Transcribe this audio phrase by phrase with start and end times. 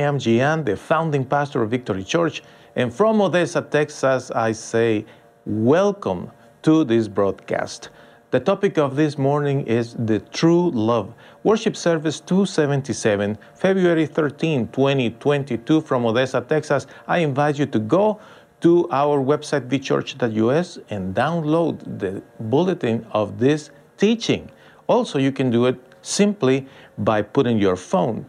[0.00, 2.42] I am Gian, the founding pastor of Victory Church,
[2.74, 5.04] and from Odessa, Texas, I say
[5.44, 6.30] welcome
[6.62, 7.90] to this broadcast.
[8.30, 11.12] The topic of this morning is the true love.
[11.44, 16.86] Worship service 277, February 13, 2022, from Odessa, Texas.
[17.06, 18.20] I invite you to go
[18.62, 24.50] to our website, vchurch.us, and download the bulletin of this teaching.
[24.86, 28.24] Also, you can do it simply by putting your phone,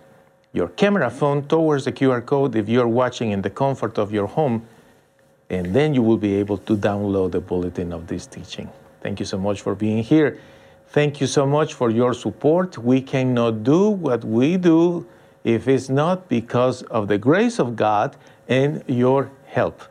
[0.54, 4.28] your camera phone, towards the QR code if you're watching in the comfort of your
[4.28, 4.68] home,
[5.50, 8.70] and then you will be able to download the bulletin of this teaching.
[9.02, 10.40] Thank you so much for being here.
[10.90, 12.78] Thank you so much for your support.
[12.78, 15.06] We cannot do what we do
[15.44, 18.16] if it's not because of the grace of God
[18.48, 19.82] and your help.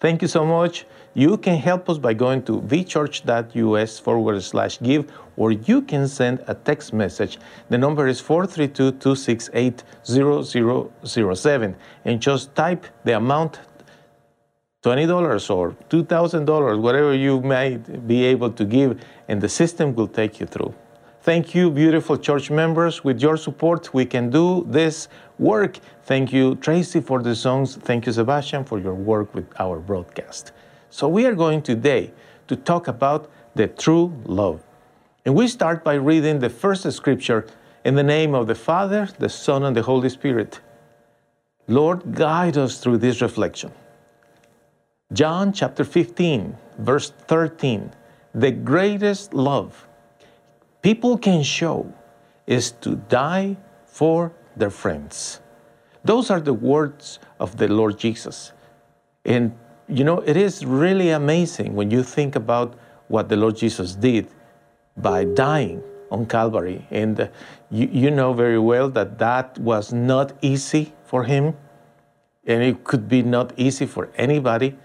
[0.00, 0.86] Thank you so much.
[1.14, 6.42] You can help us by going to vchurch.us forward slash give, or you can send
[6.46, 7.38] a text message.
[7.68, 13.60] The number is 432 268 0007, and just type the amount
[14.84, 20.38] $20 or $2,000, whatever you might be able to give, and the system will take
[20.38, 20.74] you through.
[21.22, 23.02] Thank you, beautiful church members.
[23.02, 25.78] With your support, we can do this work.
[26.02, 27.76] Thank you, Tracy, for the songs.
[27.76, 30.52] Thank you, Sebastian, for your work with our broadcast.
[30.90, 32.12] So, we are going today
[32.48, 34.62] to talk about the true love.
[35.24, 37.46] And we start by reading the first scripture
[37.84, 40.60] in the name of the Father, the Son, and the Holy Spirit.
[41.66, 43.72] Lord, guide us through this reflection.
[45.14, 47.92] John chapter 15, verse 13.
[48.34, 49.86] The greatest love
[50.82, 51.90] people can show
[52.46, 53.56] is to die
[53.86, 55.40] for their friends.
[56.04, 58.52] Those are the words of the Lord Jesus.
[59.24, 59.56] And
[59.88, 62.74] you know, it is really amazing when you think about
[63.08, 64.28] what the Lord Jesus did
[64.96, 66.86] by dying on Calvary.
[66.90, 67.28] And uh,
[67.70, 71.56] you, you know very well that that was not easy for him.
[72.46, 74.76] And it could be not easy for anybody,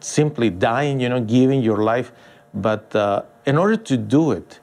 [0.00, 2.12] simply dying, you know, giving your life.
[2.52, 4.60] But uh, in order to do it,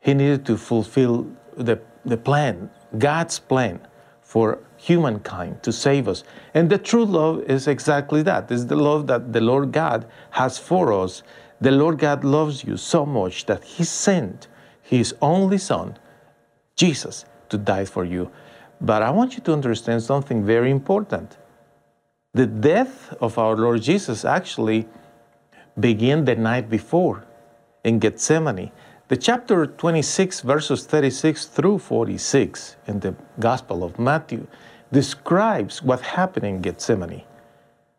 [0.00, 1.26] he needed to fulfill
[1.56, 3.80] the, the plan, God's plan
[4.22, 6.24] for humankind to save us.
[6.54, 8.50] And the true love is exactly that.
[8.50, 11.22] It's the love that the Lord God has for us.
[11.62, 14.48] The Lord God loves you so much that He sent
[14.82, 15.96] His only Son,
[16.74, 18.32] Jesus, to die for you.
[18.80, 21.38] But I want you to understand something very important.
[22.34, 24.88] The death of our Lord Jesus actually
[25.78, 27.24] began the night before
[27.84, 28.72] in Gethsemane.
[29.06, 34.48] The chapter 26, verses 36 through 46 in the Gospel of Matthew
[34.90, 37.22] describes what happened in Gethsemane.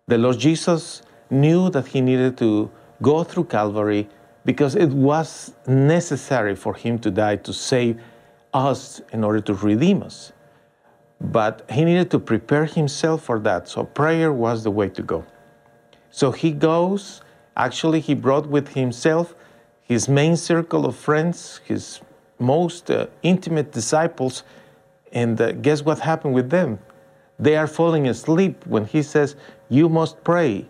[0.07, 2.69] The Lord Jesus knew that he needed to
[3.03, 4.09] go through Calvary
[4.45, 8.01] because it was necessary for him to die to save
[8.53, 10.33] us in order to redeem us.
[11.21, 13.67] But he needed to prepare himself for that.
[13.67, 15.25] So prayer was the way to go.
[16.11, 17.21] So he goes,
[17.55, 19.35] actually, he brought with himself
[19.81, 22.01] his main circle of friends, his
[22.39, 24.43] most uh, intimate disciples,
[25.11, 26.79] and uh, guess what happened with them?
[27.39, 29.35] They are falling asleep when he says,
[29.69, 30.67] You must pray,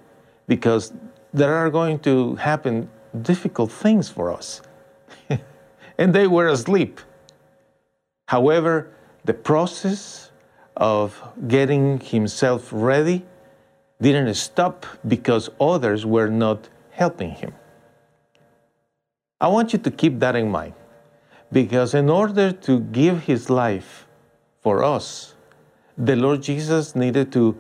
[0.48, 0.94] because
[1.34, 2.90] there are going to happen
[3.22, 4.62] difficult things for us.
[5.98, 7.00] and they were asleep.
[8.28, 8.90] However,
[9.26, 10.32] the process
[10.76, 13.26] of getting himself ready
[14.02, 17.54] didn't stop because others were not helping him.
[19.40, 20.74] I want you to keep that in mind
[21.52, 24.08] because in order to give his life
[24.62, 25.36] for us,
[25.98, 27.60] the Lord Jesus needed to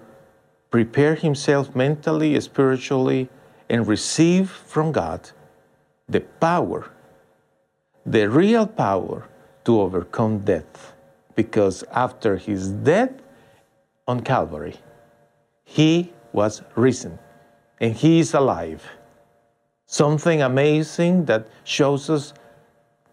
[0.71, 3.29] prepare himself mentally, spiritually,
[3.69, 5.31] and receive from God
[6.07, 6.91] the power,
[8.05, 9.27] the real power
[9.65, 10.93] to overcome death.
[11.35, 13.11] Because after his death
[14.07, 14.75] on Calvary,
[15.63, 17.17] he was risen
[17.79, 18.83] and he is alive
[19.93, 22.33] something amazing that shows us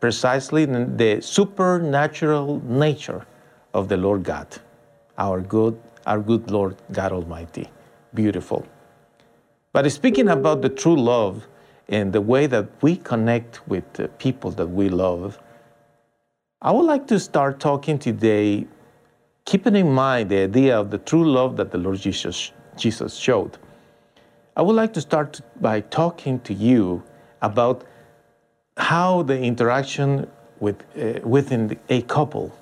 [0.01, 3.27] precisely the supernatural nature
[3.75, 4.49] of the Lord God,
[5.19, 7.69] our good, our good Lord God Almighty.
[8.15, 8.65] Beautiful.
[9.73, 11.47] But speaking about the true love
[11.89, 15.39] and the way that we connect with the people that we love,
[16.61, 18.67] I would like to start talking today,
[19.45, 23.59] keeping in mind the idea of the true love that the Lord Jesus, Jesus showed.
[24.57, 27.03] I would like to start by talking to you
[27.41, 27.85] about
[28.77, 30.29] how the interaction
[30.59, 32.53] with, uh, within a couple,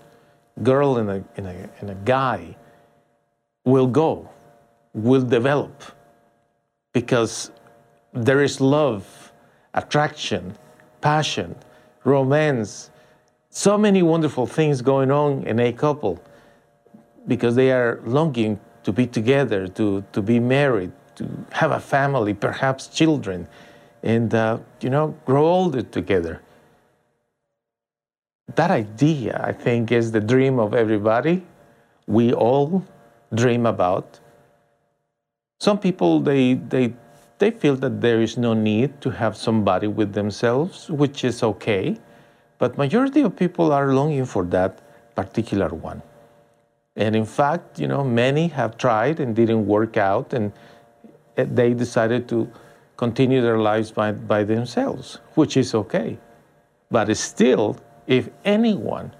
[0.62, 2.56] girl and a, and, a, and a guy,
[3.64, 4.28] will go,
[4.92, 5.82] will develop,
[7.00, 7.52] because
[8.12, 9.04] there is love,
[9.74, 10.42] attraction,
[11.00, 11.54] passion,
[12.04, 12.90] romance,
[13.50, 16.14] so many wonderful things going on in a couple.
[17.28, 22.34] because they are longing to be together, to, to be married, to have a family,
[22.34, 23.46] perhaps children,
[24.02, 26.40] and, uh, you know, grow older together.
[28.54, 31.44] That idea, I think, is the dream of everybody.
[32.06, 32.84] We all
[33.34, 34.20] dream about.
[35.60, 36.94] Some people, they, they,
[37.38, 41.96] they feel that there is no need to have somebody with themselves, which is okay.
[42.58, 44.80] But majority of people are longing for that
[45.16, 46.02] particular one.
[46.94, 50.52] And in fact, you know, many have tried and didn't work out, and
[51.34, 52.50] they decided to
[52.96, 56.18] continue their lives by, by themselves, which is okay.
[56.90, 59.12] But still, if anyone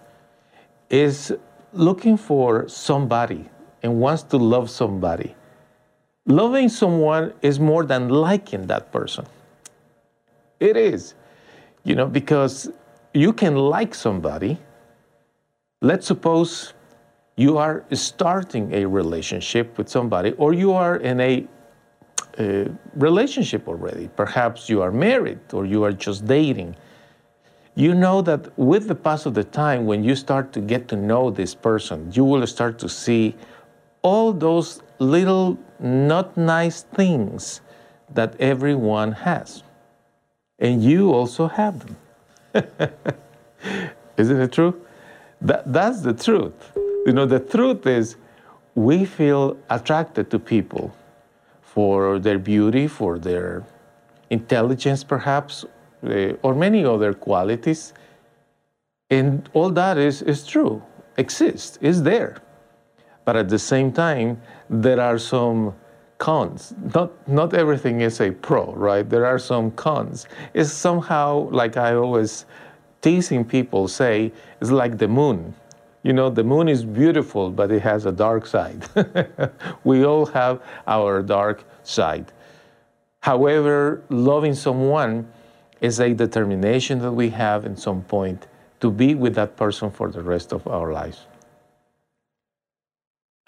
[0.90, 1.32] is
[1.72, 3.48] looking for somebody
[3.82, 5.36] and wants to love somebody,
[6.28, 9.26] loving someone is more than liking that person.
[10.60, 11.14] It is,
[11.82, 12.70] you know, because
[13.14, 14.58] you can like somebody.
[15.80, 16.74] Let's suppose
[17.36, 21.46] you are starting a relationship with somebody, or you are in a,
[22.38, 24.08] a relationship already.
[24.16, 26.76] Perhaps you are married, or you are just dating.
[27.76, 30.96] You know that with the pass of the time, when you start to get to
[30.96, 33.36] know this person, you will start to see
[34.02, 37.60] all those little not nice things
[38.14, 39.62] that everyone has.
[40.58, 41.96] And you also have them.
[44.16, 44.80] Isn't it true?
[45.40, 46.72] That, that's the truth.
[47.06, 48.16] You know, the truth is,
[48.74, 50.94] we feel attracted to people
[51.62, 53.64] for their beauty, for their
[54.30, 55.64] intelligence, perhaps,
[56.04, 57.92] uh, or many other qualities.
[59.10, 60.82] And all that is, is true,
[61.16, 62.42] exists, is there.
[63.24, 65.74] But at the same time, there are some
[66.18, 66.74] cons.
[66.94, 69.08] Not, not everything is a pro, right?
[69.08, 70.26] There are some cons.
[70.54, 72.44] It's somehow, like I always
[73.00, 75.54] teasing people say, it's like the moon
[76.02, 78.88] you know, the moon is beautiful, but it has a dark side.
[79.84, 82.32] we all have our dark side.
[83.20, 85.30] However, loving someone
[85.80, 88.46] is a determination that we have at some point
[88.80, 91.26] to be with that person for the rest of our lives.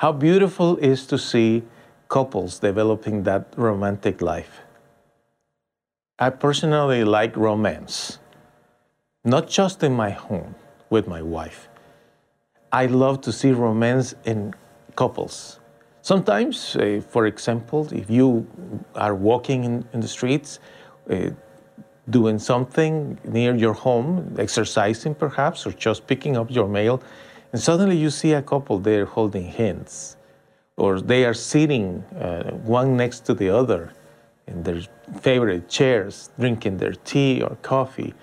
[0.01, 1.63] How beautiful is to see
[2.09, 4.63] couples developing that romantic life.
[6.19, 8.19] I personally like romance,
[9.25, 10.55] not just in my home
[10.89, 11.69] with my wife,
[12.73, 14.55] I love to see romance in
[14.97, 15.61] couples.
[16.01, 18.47] Sometimes, uh, for example, if you
[18.95, 20.61] are walking in, in the streets,
[21.11, 21.29] uh,
[22.09, 27.03] doing something near your home, exercising perhaps, or just picking up your mail,
[27.53, 30.17] and suddenly you see a couple there holding hands,
[30.77, 33.93] or they are sitting uh, one next to the other
[34.47, 34.81] in their
[35.21, 38.15] favorite chairs, drinking their tea or coffee,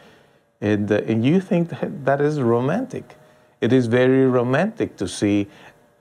[0.61, 3.15] and, uh, and you think that, that is romantic.
[3.61, 5.47] It is very romantic to see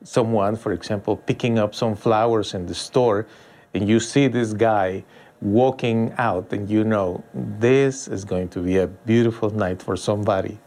[0.03, 3.27] someone, for example, picking up some flowers in the store,
[3.75, 5.05] and you see this guy
[5.41, 10.59] walking out, and you know this is going to be a beautiful night for somebody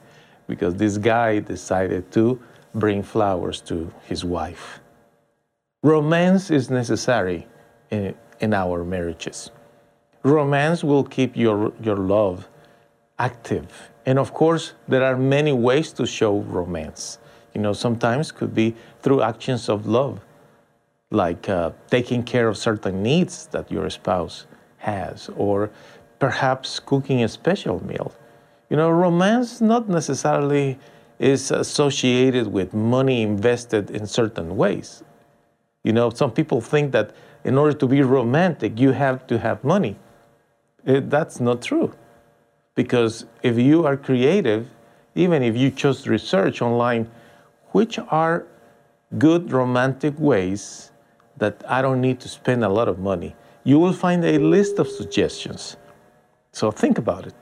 [0.48, 2.40] because this guy decided to
[2.74, 4.80] bring flowers to his wife.
[5.84, 7.48] Romance is necessary
[7.90, 9.52] in, in our marriages.
[10.24, 12.48] Romance will keep your, your love
[13.18, 17.20] active and of course, there are many ways to show romance.
[17.54, 20.20] You know, sometimes could be through actions of love,
[21.12, 24.48] like uh, taking care of certain needs that your spouse
[24.78, 25.70] has, or
[26.18, 28.12] perhaps cooking a special meal.
[28.72, 30.80] You know, romance not necessarily
[31.20, 35.04] is associated with money invested in certain ways.
[35.84, 39.64] You know, some people think that in order to be romantic, you have to have
[39.64, 39.98] money.
[40.86, 41.94] It, that's not true.
[42.76, 44.70] Because if you are creative,
[45.16, 47.10] even if you just research online,
[47.72, 48.46] which are
[49.18, 50.92] good romantic ways
[51.38, 54.80] that I don't need to spend a lot of money, you will find a list
[54.80, 55.76] of suggestions.
[56.52, 57.36] So think about it.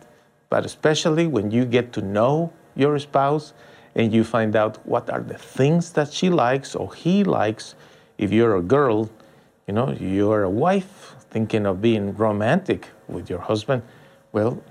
[0.49, 3.53] But especially when you get to know your spouse
[3.95, 7.75] and you find out what are the things that she likes or he likes,
[8.17, 9.09] if you're a girl,
[9.67, 13.81] you know, you're a wife thinking of being romantic with your husband,
[14.31, 14.61] well,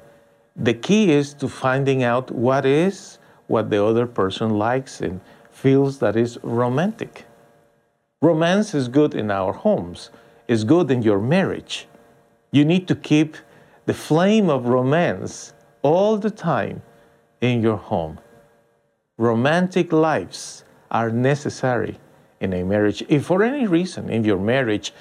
[0.55, 5.21] the key is to finding out what is what the other person likes and
[5.51, 7.25] feels that is romantic.
[8.23, 10.11] Romance is good in our homes,
[10.49, 11.87] is good in your marriage.
[12.51, 13.37] You need to keep
[13.85, 16.83] the flame of romance all the time
[17.41, 18.19] in your home.
[19.19, 21.99] Romantic lives are necessary
[22.41, 23.03] in a marriage.
[23.09, 24.93] If for any reason in your marriage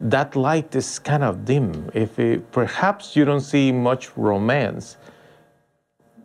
[0.00, 1.90] that light is kind of dim.
[1.94, 4.96] If it, perhaps you don't see much romance,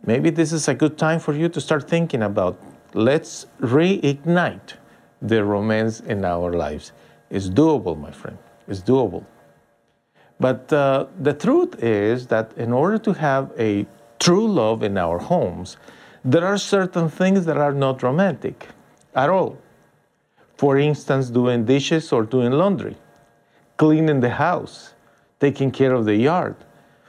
[0.04, 2.60] maybe this is a good time for you to start thinking about
[2.94, 4.74] let's reignite
[5.22, 6.92] the romance in our lives.
[7.30, 8.38] It's doable, my friend.
[8.66, 9.24] It's doable.
[10.40, 13.86] But uh, the truth is that in order to have a
[14.20, 15.76] true love in our homes,
[16.24, 18.68] there are certain things that are not romantic
[19.14, 19.58] at all.
[20.56, 22.96] For instance, doing dishes or doing laundry,
[23.78, 24.92] cleaning the house,
[25.40, 26.54] taking care of the yard,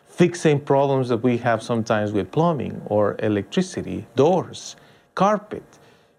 [0.08, 4.77] fixing problems that we have sometimes with plumbing or electricity, doors,
[5.13, 5.63] carpet,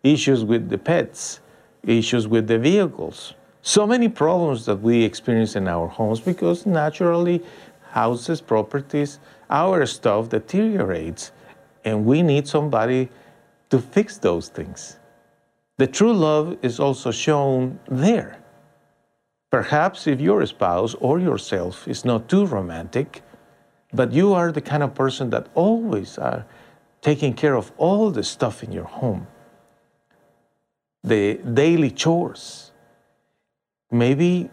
[0.03, 1.41] issues with the pets,
[1.85, 3.33] issues with the vehicles.
[3.63, 7.43] So many problems that we experience in our homes because naturally
[7.93, 9.19] houses, properties,
[9.53, 11.31] our stuff deteriorates
[11.85, 13.11] and we need somebody
[13.71, 14.99] to fix those things.
[15.79, 18.39] The true love is also shown there.
[19.51, 23.23] Perhaps if your spouse or yourself is not too romantic,
[23.93, 26.47] but you are the kind of person that always are
[27.03, 29.27] taking care of all the stuff in your home,
[31.05, 32.73] the daily chores.
[33.91, 34.49] Maybe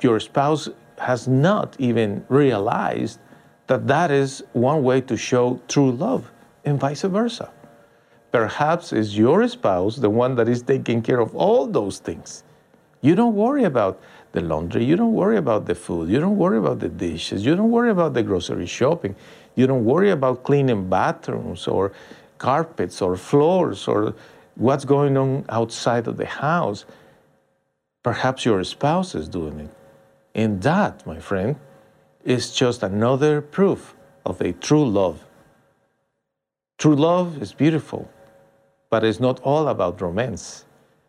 [0.00, 3.18] your spouse has not even realized
[3.66, 6.30] that that is one way to show true love,
[6.64, 7.50] and vice versa.
[8.30, 12.44] Perhaps is your spouse the one that is taking care of all those things.
[13.02, 14.00] You don't worry about
[14.32, 17.54] the laundry, you don't worry about the food, you don't worry about the dishes, you
[17.54, 19.14] don't worry about the grocery shopping,
[19.54, 21.92] you don't worry about cleaning bathrooms or
[22.38, 24.14] carpets or floors or
[24.54, 26.84] what's going on outside of the house.
[28.02, 29.70] Perhaps your spouse is doing it.
[30.34, 31.56] And that, my friend,
[32.24, 35.24] is just another proof of a true love.
[36.78, 38.10] True love is beautiful,
[38.90, 40.64] but it's not all about romance.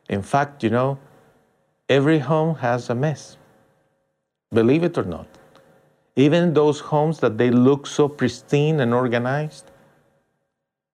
[0.10, 0.98] In fact, you know,
[1.89, 3.38] every home has a mess.
[4.51, 5.27] Believe it or not.
[6.15, 9.72] Even those homes that they look so pristine and organized,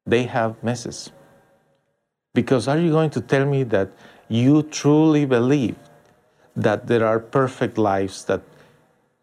[0.05, 1.11] they have messes.
[2.33, 3.89] Because are you going to tell me that
[4.29, 5.75] you truly believe
[6.55, 8.41] that there are perfect lives that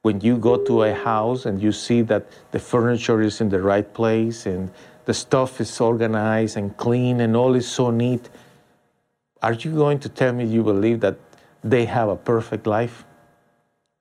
[0.07, 2.23] when you go to a house and you see that
[2.53, 4.71] the furniture is in the right place and
[5.05, 8.29] the stuff is organized and clean and all is so neat,
[9.43, 11.17] are you going to tell me you believe that
[11.63, 13.05] they have a perfect life?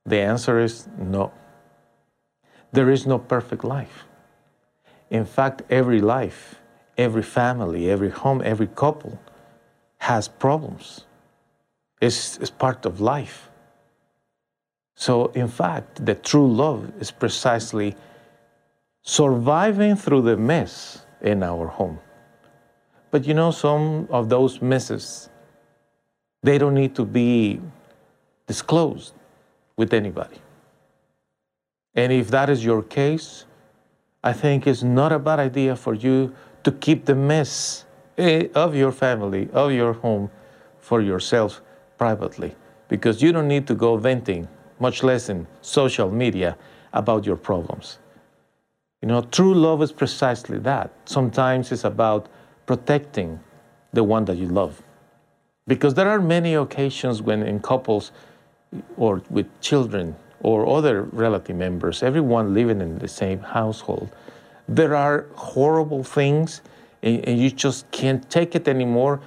[0.06, 1.32] The answer is no.
[2.72, 4.06] There is no perfect life.
[5.10, 6.56] In fact, every life
[6.98, 9.20] every family, every home, every couple
[10.00, 11.06] has problems.
[12.02, 13.50] It's, it's part of life.
[14.96, 17.96] So, in fact, the true love is precisely
[19.02, 22.00] surviving through the mess in our home.
[23.12, 25.30] But you know, some of those messes,
[26.44, 27.62] they don't need to be
[28.48, 29.14] disclosed
[29.78, 30.38] with anybody.
[31.94, 33.46] And if that is your case,
[34.24, 37.86] I think it's not a bad idea for you to keep the mess
[38.18, 40.32] eh, of your family, of your home,
[40.80, 41.62] for yourself
[41.98, 42.56] privately.
[42.88, 44.48] Because you don't need to go venting,
[44.80, 46.58] much less in social media,
[46.94, 48.00] about your problems.
[49.02, 50.92] You know, true love is precisely that.
[51.06, 52.28] Sometimes it's about
[52.66, 53.40] protecting
[53.94, 54.82] the one that you love.
[55.68, 58.12] Because there are many occasions when in couples
[58.98, 64.10] or with children or other relative members, everyone living in the same household,
[64.68, 66.62] there are horrible things
[67.04, 69.22] and, and you just can't take it anymore,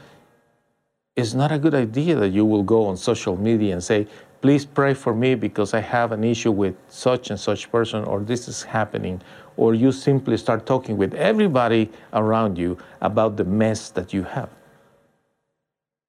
[1.16, 4.06] it's not a good idea that you will go on social media and say,
[4.40, 8.20] please pray for me because I have an issue with such and such person, or
[8.20, 9.20] this is happening.
[9.56, 14.50] Or you simply start talking with everybody around you about the mess that you have.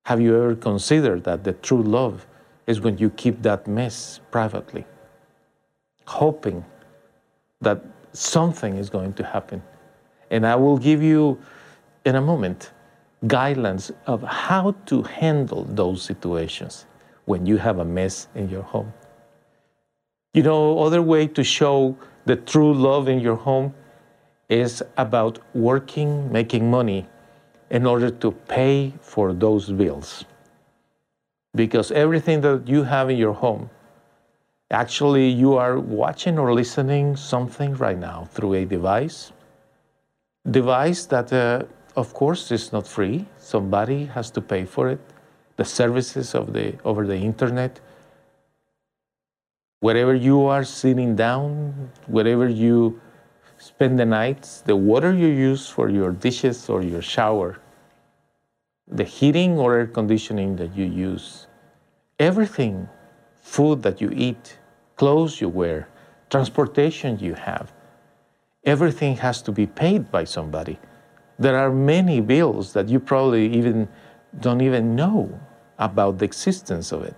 [0.06, 2.26] Have you ever considered that the true love
[2.68, 4.86] is when you keep that mess privately,
[6.06, 6.64] hoping
[7.62, 7.84] that
[8.14, 9.62] something is going to happen.
[10.30, 11.40] And I will give you
[12.06, 12.72] in a moment
[13.26, 16.86] guidelines of how to handle those situations
[17.30, 18.92] when you have a mess in your home.
[20.34, 23.74] You know, other way to show the true love in your home
[24.50, 27.08] is about working, making money
[27.70, 30.26] in order to pay for those bills.
[31.56, 33.70] Because everything that you have in your home
[34.72, 39.32] Actually, you are watching or listening something right now through a device.
[40.52, 41.64] Device that, uh,
[41.96, 43.26] of course, is not free.
[43.40, 45.02] Somebody has to pay for it.
[45.60, 47.82] The services of the over the internet.
[49.82, 53.02] Wherever you are sitting down, wherever you
[53.58, 57.60] spend the nights, the water you use for your dishes or your shower,
[58.88, 61.48] the heating or air conditioning that you use,
[62.20, 62.88] everything,
[63.42, 64.58] food that you eat,
[64.96, 65.90] clothes you wear,
[66.30, 67.74] transportation you have.
[68.64, 70.80] Everything has to be paid by somebody.
[71.38, 73.90] There are many bills that you probably even
[74.40, 75.38] don't even know
[75.80, 77.16] about the existence of it.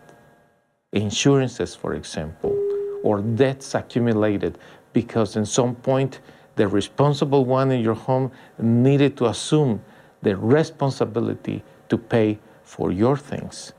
[0.93, 2.55] Insurances, for example,
[3.03, 4.57] or debts accumulated
[4.93, 6.19] because in some point
[6.55, 9.81] the responsible one in your home needed to assume
[10.21, 13.73] the responsibility to pay for your things.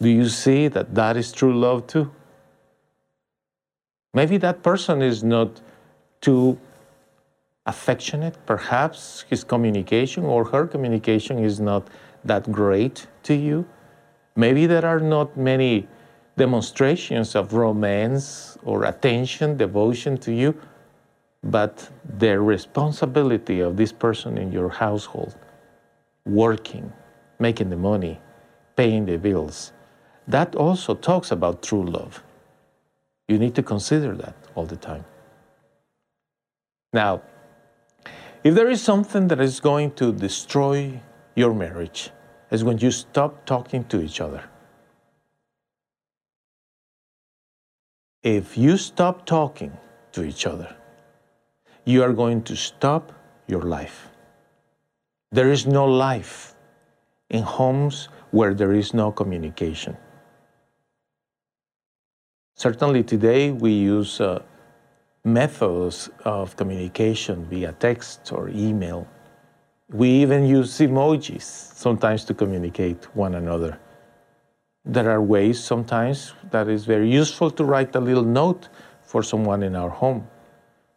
[0.00, 2.10] Do you see that that is true love too?
[4.14, 5.60] Maybe that person is not
[6.20, 6.58] too
[7.66, 8.36] affectionate.
[8.46, 11.88] Perhaps his communication or her communication is not
[12.24, 13.66] that great to you.
[14.36, 15.88] Maybe there are not many
[16.36, 20.54] demonstrations of romance or attention, devotion to you,
[21.42, 25.36] but the responsibility of this person in your household,
[26.24, 26.92] working,
[27.38, 28.20] making the money,
[28.76, 29.72] paying the bills,
[30.28, 32.22] that also talks about true love.
[33.28, 35.04] You need to consider that all the time.
[36.92, 37.22] Now,
[38.44, 41.00] if there is something that is going to destroy
[41.34, 42.10] your marriage,
[42.50, 44.44] is when you stop talking to each other.
[48.22, 49.76] If you stop talking
[50.12, 50.76] to each other,
[51.84, 53.12] you are going to stop
[53.48, 54.08] your life.
[55.32, 56.54] There is no life
[57.30, 59.96] in homes where there is no communication.
[62.54, 64.42] Certainly today we use uh,
[65.24, 69.08] methods of communication via text or email.
[69.92, 73.78] We even use emojis sometimes to communicate one another.
[74.86, 78.70] There are ways sometimes that is very useful to write a little note
[79.02, 80.26] for someone in our home.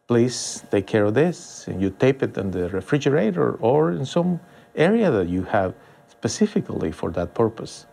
[0.08, 4.39] Please take care of this, and you tape it in the refrigerator or in some
[4.76, 5.74] area that you have
[6.08, 7.88] specifically for that purpose.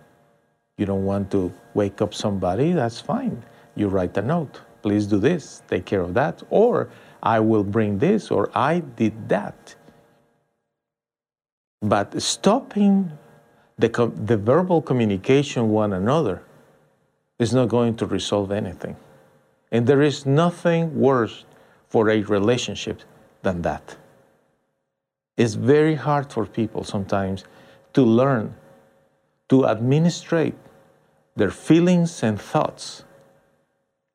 [0.79, 3.43] You don't want to wake up somebody, that's fine.
[3.75, 4.61] You write a note.
[4.83, 6.91] Please do this, take care of that, or
[7.23, 9.75] I will bring this, or I did that.
[11.83, 13.19] But stopping
[13.79, 16.43] the, the verbal communication one another
[17.39, 18.97] is not going to resolve anything.
[19.73, 21.45] And there is nothing worse
[21.89, 23.01] for a relationship
[23.43, 23.97] than that.
[25.37, 27.45] It's very hard for people sometimes
[27.95, 28.55] to learn
[29.49, 30.55] to administrate
[31.35, 33.05] their feelings and thoughts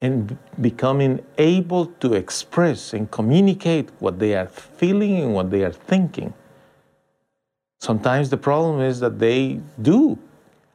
[0.01, 5.71] and becoming able to express and communicate what they are feeling and what they are
[5.71, 6.33] thinking
[7.79, 10.17] Sometimes the problem is that they do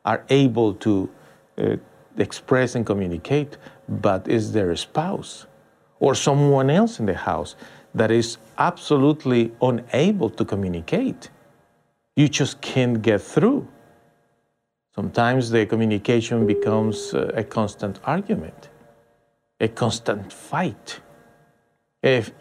[0.05, 1.11] are able to
[1.59, 1.77] uh,
[2.17, 3.57] express and communicate,
[3.89, 5.47] but is their spouse
[6.01, 7.55] or someone else in the house
[7.95, 11.31] that is absolutely unable to communicate.
[12.17, 13.67] You just can't get through.
[14.95, 18.69] Sometimes the communication becomes uh, a constant argument,
[19.61, 21.01] a constant fight.
[22.03, 22.33] If,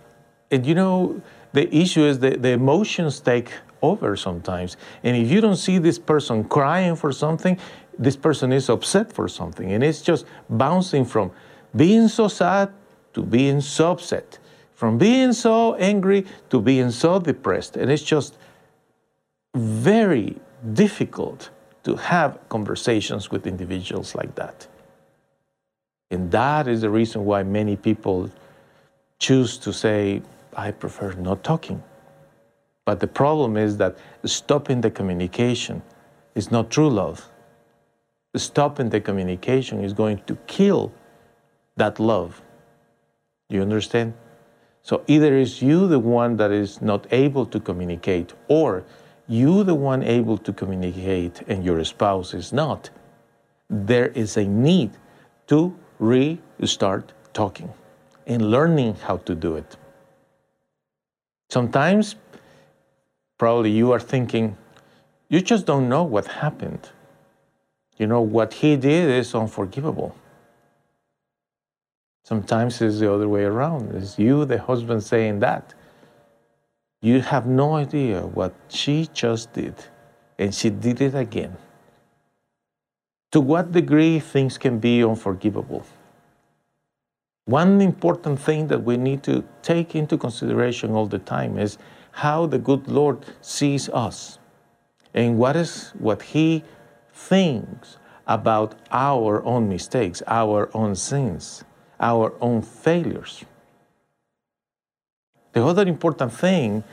[0.49, 1.21] and you know,
[1.53, 4.77] the issue is that the emotions take over sometimes.
[5.03, 7.57] And if you don't see this person crying for something,
[7.97, 9.71] this person is upset for something.
[9.71, 11.31] And it's just bouncing from
[11.75, 12.71] being so sad
[13.13, 14.39] to being so upset,
[14.73, 17.77] from being so angry to being so depressed.
[17.77, 18.37] And it's just
[19.55, 20.37] very
[20.73, 21.49] difficult
[21.83, 24.67] to have conversations with individuals like that.
[26.11, 28.29] And that is the reason why many people
[29.17, 30.21] choose to say,
[30.55, 31.81] I prefer not talking.
[32.91, 35.81] But the problem is that stopping the communication
[36.35, 37.29] is not true love.
[38.35, 40.91] Stopping the communication is going to kill
[41.77, 42.41] that love.
[43.49, 44.13] Do you understand?
[44.81, 48.83] So either is you the one that is not able to communicate, or
[49.25, 52.89] you the one able to communicate and your spouse is not.
[53.69, 54.91] There is a need
[55.47, 57.71] to restart talking
[58.27, 59.77] and learning how to do it.
[61.49, 62.15] Sometimes
[63.41, 64.55] probably you are thinking,
[65.27, 66.91] you just don't know what happened.
[67.97, 70.15] You know, what he did is unforgivable.
[72.23, 73.95] Sometimes it's the other way around.
[73.95, 75.73] It's you, the husband, saying that.
[77.01, 79.73] You have no idea what she just did,
[80.37, 81.57] and she did it again.
[83.31, 85.83] To what degree things can be unforgivable?
[87.45, 91.79] One important thing that we need to take into consideration all the time is
[92.11, 94.39] how the good Lord sees us
[95.13, 96.63] and what is what He
[97.13, 97.97] thinks
[98.27, 101.63] about our own mistakes, our own sins,
[101.99, 103.43] our own failures.
[105.53, 106.83] The other important thing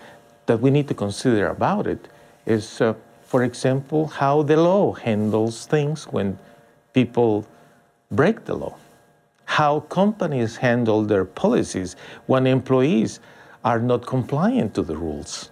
[0.47, 2.09] that we need to consider about it
[2.47, 6.39] is, uh, for example, how the law handles things when
[6.93, 7.47] people
[8.11, 8.75] break the law,
[9.45, 11.95] how companies handle their policies
[12.27, 13.21] when employees
[13.65, 15.51] are not compliant to the rules.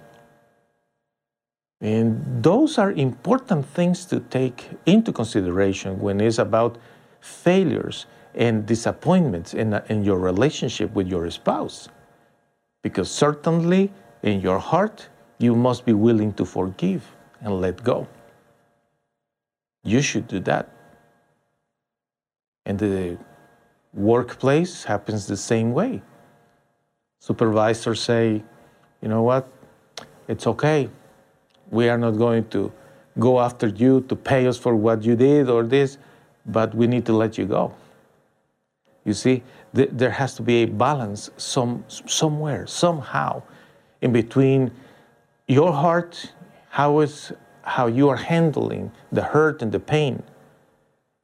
[1.81, 6.79] And those are important things to take into consideration when it's about
[7.21, 11.89] failures and disappointments in, uh, in your relationship with your spouse.
[12.83, 13.93] Because certainly
[14.23, 17.05] in your heart, you must be willing to forgive
[17.41, 18.07] and let go.
[19.85, 20.71] You should do that.
[22.65, 23.19] And the
[23.93, 26.03] workplace happens the same way.
[27.27, 28.41] Supervisors say,
[29.03, 29.49] you know what,
[30.29, 30.89] it's okay.
[31.73, 32.73] We are not going to
[33.19, 35.99] go after you to pay us for what you did or this,
[36.47, 37.75] but we need to let you go.
[39.05, 39.43] You see,
[39.75, 43.43] th- there has to be a balance some, somewhere, somehow,
[44.03, 44.71] in between
[45.49, 46.33] your heart,
[46.71, 50.23] how is how you are handling the hurt and the pain,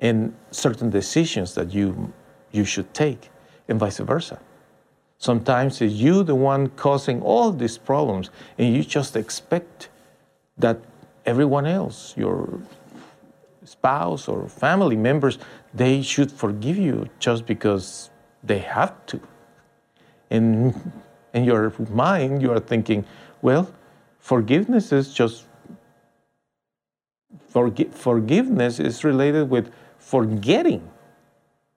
[0.00, 2.12] and certain decisions that you
[2.50, 3.30] you should take,
[3.68, 4.40] and vice versa.
[5.22, 9.88] Sometimes it's you the one causing all these problems, and you just expect
[10.58, 10.80] that
[11.24, 12.58] everyone else, your
[13.64, 15.38] spouse or family members,
[15.72, 18.10] they should forgive you just because
[18.42, 19.20] they have to.
[20.28, 20.92] And
[21.32, 23.04] in your mind, you are thinking,
[23.42, 23.72] well,
[24.18, 25.44] forgiveness is just
[27.54, 30.82] forgi- forgiveness is related with forgetting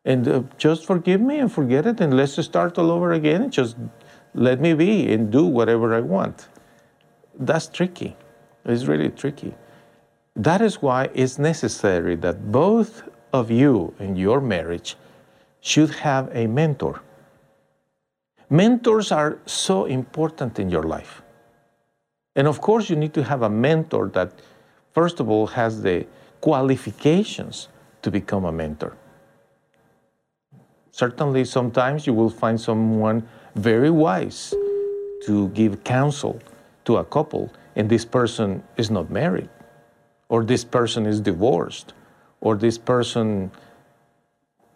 [0.06, 3.52] and uh, just forgive me and forget it and let's start all over again and
[3.52, 3.76] just
[4.36, 6.48] let me be and do whatever I want.
[7.38, 8.16] That's tricky.
[8.64, 9.56] It's really tricky.
[10.36, 14.96] That is why it's necessary that both of you in your marriage
[15.62, 17.02] should have a mentor.
[18.50, 21.24] Mentors are so important in your life.
[22.36, 24.32] And of course, you need to have a mentor that,
[24.94, 26.06] first of all, has the
[26.42, 27.70] qualifications
[28.02, 28.96] to become a mentor.
[30.96, 34.54] Certainly, sometimes you will find someone very wise
[35.26, 36.40] to give counsel
[36.86, 39.50] to a couple, and this person is not married,
[40.30, 41.92] or this person is divorced,
[42.40, 43.52] or this person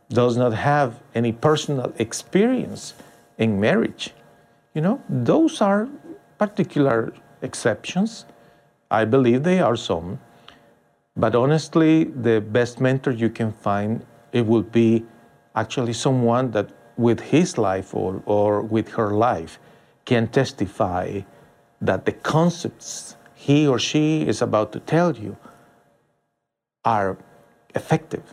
[0.10, 2.96] does not have any personal experience
[3.38, 4.14] in marriage.
[4.74, 5.88] You know, those are
[6.38, 8.26] particular exceptions.
[8.92, 10.20] I believe they are some.
[11.16, 15.06] But honestly, the best mentor you can find, it will be
[15.60, 16.68] actually someone that
[16.98, 19.60] with his life or, or with her life
[20.06, 21.22] can testify
[21.82, 25.38] that the concepts he or she is about to tell you
[26.84, 27.18] are
[27.76, 28.26] effective,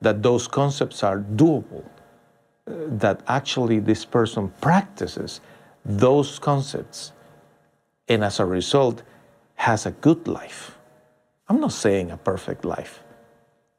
[0.00, 1.84] that those concepts are doable,
[2.66, 2.72] uh,
[3.04, 5.40] that actually this person practices
[5.84, 7.12] those concepts
[8.08, 9.02] and as a result
[9.54, 10.78] has a good life.
[11.48, 13.02] I'm not saying a perfect life,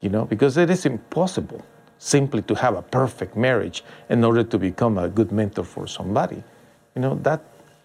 [0.00, 1.62] you know, because it is impossible
[2.04, 6.42] simply to have a perfect marriage in order to become a good mentor for somebody.
[6.94, 7.40] You know, that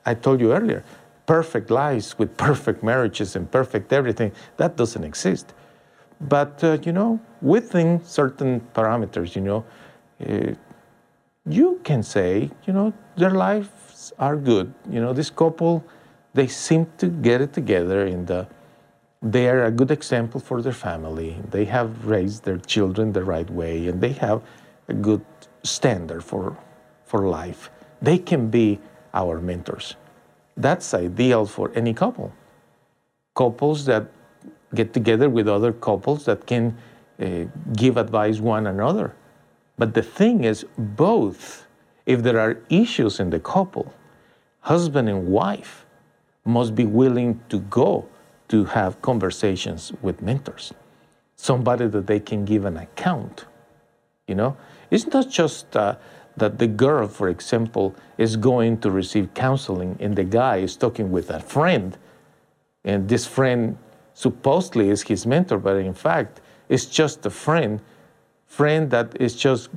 [0.06, 0.84] I told you earlier,
[1.26, 5.54] perfect lives with perfect marriages and perfect everything, that doesn't exist.
[6.20, 9.64] But, uh, you know, within certain parameters, you know,
[10.28, 10.54] uh,
[11.46, 14.74] you can say, you know, their lives are good.
[14.90, 15.82] You know, this couple,
[16.34, 18.48] they seem to get it together in the
[19.22, 21.38] they are a good example for their family.
[21.50, 24.42] They have raised their children the right way and they have
[24.88, 25.26] a good
[25.64, 26.58] standard for,
[27.06, 27.70] for life.
[28.02, 28.80] They can be
[29.14, 29.96] our mentors.
[30.56, 32.32] That's ideal for any couple.
[33.36, 34.08] Couples that
[34.74, 36.78] get together with other couples that can
[37.20, 39.16] uh, give advice one another.
[39.78, 41.66] But the thing is, both,
[42.06, 43.94] if there are issues in the couple,
[44.62, 45.86] husband and wife
[46.46, 48.08] must be willing to go
[48.50, 50.74] to have conversations with mentors,
[51.36, 53.46] somebody that they can give an account.
[54.28, 54.58] You know,
[54.92, 55.96] it's not just uh,
[56.38, 61.12] that the girl, for example, is going to receive counseling and the guy is talking
[61.12, 61.98] with a friend,
[62.84, 63.78] and this friend
[64.14, 67.82] supposedly is his mentor, but in fact, it's just a friend,
[68.46, 69.70] friend that is just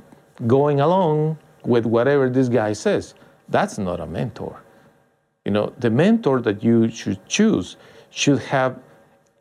[0.47, 3.13] going along with whatever this guy says.
[3.49, 4.61] That's not a mentor.
[5.45, 7.77] You know, the mentor that you should choose
[8.13, 8.79] should have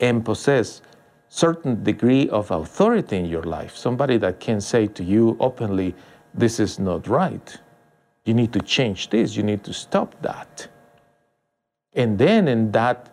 [0.01, 0.83] and possess
[1.29, 3.77] certain degree of authority in your life.
[3.77, 5.95] Somebody that can say to you openly
[6.35, 7.59] this is not right.
[8.25, 9.37] You need to change this.
[9.37, 10.69] You need to stop that.
[11.93, 13.13] And then in that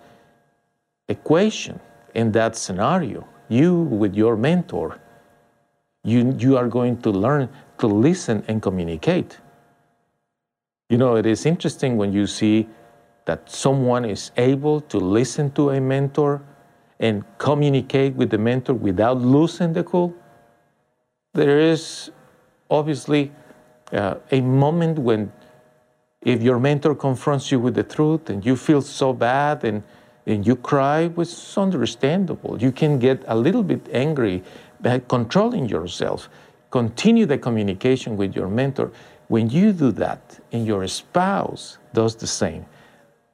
[1.09, 1.79] equation
[2.13, 4.99] in that scenario you with your mentor
[6.03, 9.37] you, you are going to learn to listen and communicate.
[10.89, 12.69] You know it is interesting when you see
[13.29, 16.41] that someone is able to listen to a mentor
[16.99, 20.15] and communicate with the mentor without losing the cool.
[21.35, 22.09] There is
[22.71, 23.31] obviously
[23.93, 25.31] uh, a moment when
[26.23, 29.83] if your mentor confronts you with the truth and you feel so bad and
[30.25, 32.51] and you cry, is understandable.
[32.65, 34.43] You can get a little bit angry
[34.81, 36.29] by controlling yourself.
[36.71, 38.91] Continue the communication with your mentor.
[39.27, 42.65] When you do that, and your spouse does the same,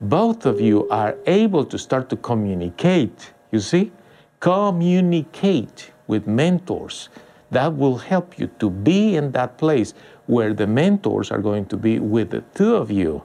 [0.02, 3.34] both of you are able to start to communicate.
[3.52, 3.92] You see?
[4.40, 7.10] Communicate with mentors.
[7.52, 9.94] That will help you to be in that place
[10.26, 13.24] where the mentors are going to be with the two of you.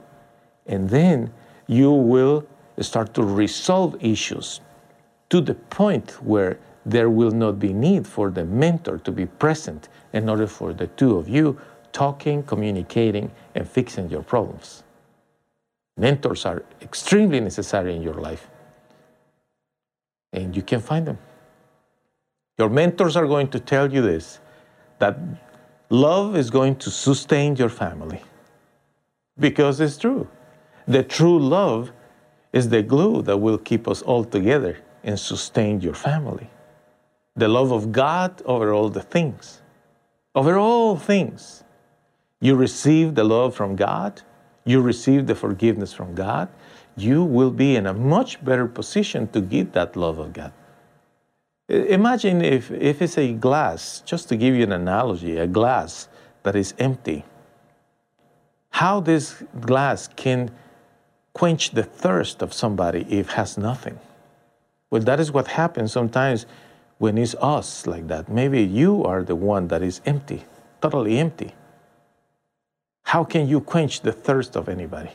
[0.67, 1.33] And then
[1.67, 2.45] you will
[2.79, 4.61] start to resolve issues
[5.29, 9.89] to the point where there will not be need for the mentor to be present
[10.13, 11.59] in order for the two of you
[11.91, 14.83] talking, communicating, and fixing your problems.
[16.01, 18.49] Mentors are extremely necessary in your life,
[20.33, 21.19] and you can find them.
[22.57, 24.39] Your mentors are going to tell you this
[24.97, 25.19] that
[25.91, 28.21] love is going to sustain your family
[29.37, 30.27] because it's true.
[30.87, 31.91] The true love
[32.51, 36.49] is the glue that will keep us all together and sustain your family.
[37.35, 39.61] The love of God over all the things.
[40.33, 41.63] Over all things.
[42.39, 44.23] You receive the love from God,
[44.65, 46.49] you receive the forgiveness from God,
[46.95, 50.53] you will be in a much better position to give that love of God.
[51.69, 56.09] Imagine if, if it's a glass, just to give you an analogy, a glass
[56.43, 57.23] that is empty.
[58.71, 60.51] How this glass can
[61.33, 63.99] quench the thirst of somebody if has nothing.
[64.89, 66.45] Well, that is what happens sometimes
[66.97, 68.27] when it's us like that.
[68.27, 70.43] Maybe you are the one that is empty,
[70.81, 71.53] totally empty.
[73.03, 75.11] How can you quench the thirst of anybody?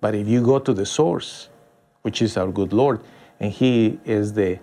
[0.00, 1.48] But if you go to the source,
[2.02, 3.00] which is our good Lord,
[3.40, 4.58] and He is the,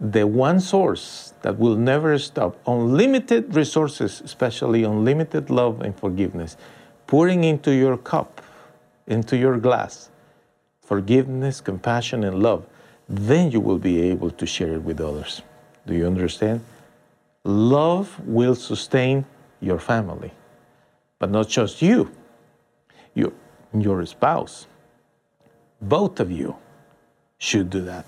[0.00, 6.56] the one source that will never stop, unlimited resources, especially unlimited love and forgiveness,
[7.06, 8.42] pouring into your cup
[9.06, 10.10] into your glass
[10.82, 12.64] forgiveness, compassion, and love,
[13.08, 15.42] then you will be able to share it with others.
[15.84, 16.60] Do you understand?
[17.42, 19.24] Love will sustain
[19.60, 20.30] your family,
[21.18, 22.10] but not just you,
[23.14, 23.32] your,
[23.76, 24.66] your spouse.
[25.80, 26.56] Both of you
[27.38, 28.06] should do that.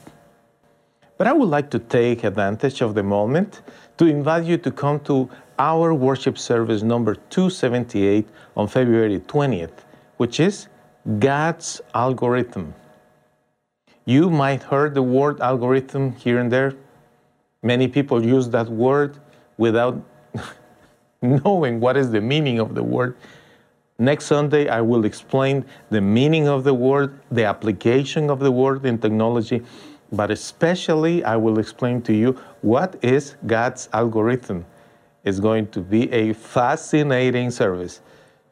[1.16, 3.62] But I would like to take advantage of the moment
[3.96, 9.84] to invite you to come to our worship service number 278 on February 20th,
[10.16, 10.68] which is
[11.18, 12.74] God's algorithm.
[14.04, 16.74] You might heard the word algorithm here and there.
[17.62, 19.18] Many people use that word
[19.56, 20.00] without
[21.22, 23.16] knowing what is the meaning of the word.
[23.98, 28.86] Next Sunday, I will explain the meaning of the word, the application of the word
[28.86, 29.62] in technology,
[30.12, 34.64] but especially I will explain to you what is God's algorithm.
[35.24, 38.00] It's going to be a fascinating service.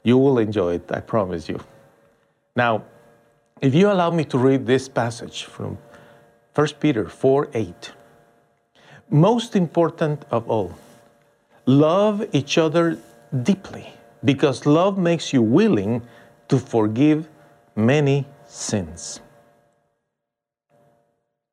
[0.02, 1.60] You will enjoy it, I promise you.
[2.56, 2.82] Now,
[3.60, 5.78] if you allow me to read this passage from
[6.54, 7.92] 1 Peter 4 8,
[9.10, 10.74] most important of all,
[11.66, 12.98] love each other
[13.42, 13.92] deeply
[14.24, 16.00] because love makes you willing
[16.48, 17.28] to forgive
[17.74, 19.20] many sins.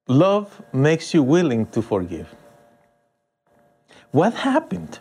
[0.07, 2.33] Love makes you willing to forgive.
[4.11, 4.99] What happened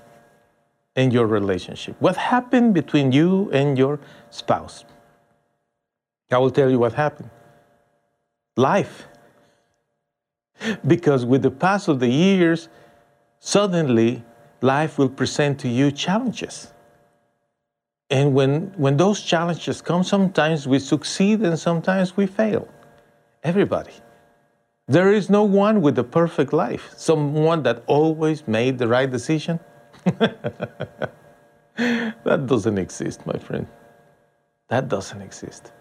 [0.96, 1.96] in your relationship?
[2.00, 4.84] What happened between you and your spouse?
[6.30, 7.28] I will tell you what happened.
[8.56, 9.06] Life.
[10.86, 12.68] Because with the pass of the years,
[13.40, 14.24] suddenly
[14.62, 16.72] life will present to you challenges.
[18.10, 22.68] And when, when those challenges come, sometimes we succeed and sometimes we fail.
[23.42, 23.92] Everybody.
[24.86, 29.58] There is no one with a perfect life, someone that always made the right decision.
[31.74, 33.66] that doesn't exist, my friend.
[34.68, 35.72] That doesn't exist.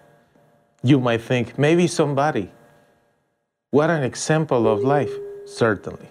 [0.83, 2.51] You might think, maybe somebody.
[3.71, 5.13] What an example of life,
[5.45, 6.09] certainly.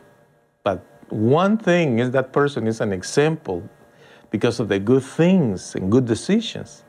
[1.10, 3.68] One thing is that person is an example
[4.30, 6.84] because of the good things and good decisions.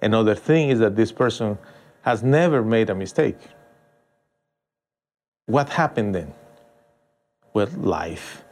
[0.00, 1.58] Another thing is that this person
[2.02, 3.36] has never made a mistake.
[5.46, 6.32] What happened then?
[7.52, 8.44] With life.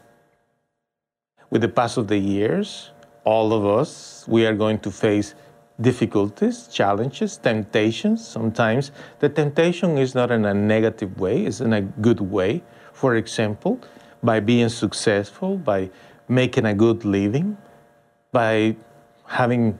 [1.50, 2.90] With the pass of the years,
[3.24, 5.34] all of us, we are going to face
[5.80, 8.26] difficulties, challenges, temptations.
[8.26, 12.62] Sometimes the temptation is not in a negative way, it's in a good way.
[12.92, 13.80] For example,
[14.26, 15.90] by being successful, by
[16.28, 17.56] making a good living,
[18.32, 18.76] by
[19.26, 19.78] having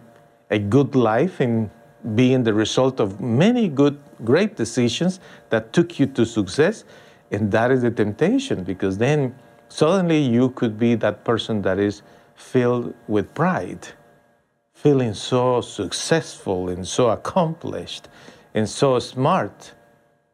[0.51, 1.69] a good life and
[2.15, 6.85] being the result of many good, great decisions that took you to success.
[7.31, 9.35] And that is the temptation because then
[9.69, 12.03] suddenly you could be that person that is
[12.37, 13.89] filled with pride
[14.77, 18.09] feeling so successful and so accomplished
[18.55, 19.73] and so smart.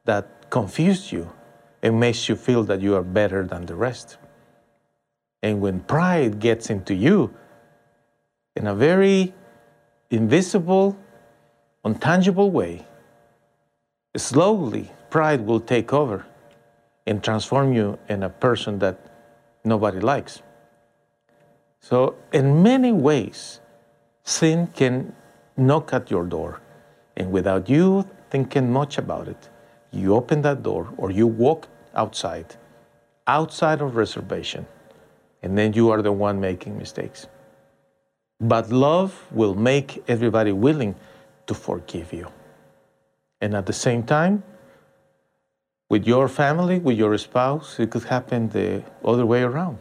[0.05, 1.31] that confuse you
[1.83, 4.16] and makes you feel that you are better than the rest.
[5.42, 7.35] And when pride gets into you
[8.55, 9.35] in a very
[10.11, 10.97] invisible,
[11.85, 12.87] untangible way,
[14.16, 16.25] slowly pride will take over
[17.07, 18.99] and transform you in a person that
[19.64, 20.42] nobody likes.
[21.81, 23.61] So, in many ways,
[24.23, 25.12] sin can
[25.57, 26.61] knock at your door.
[27.16, 29.49] And without you thinking much about it,
[29.90, 32.57] you open that door or you walk outside,
[33.26, 34.66] outside of reservation,
[35.42, 37.26] and then you are the one making mistakes.
[38.40, 40.94] But love will make everybody willing
[41.46, 42.28] to forgive you.
[43.40, 44.42] And at the same time,
[45.88, 49.78] with your family, with your spouse, it could happen the other way around.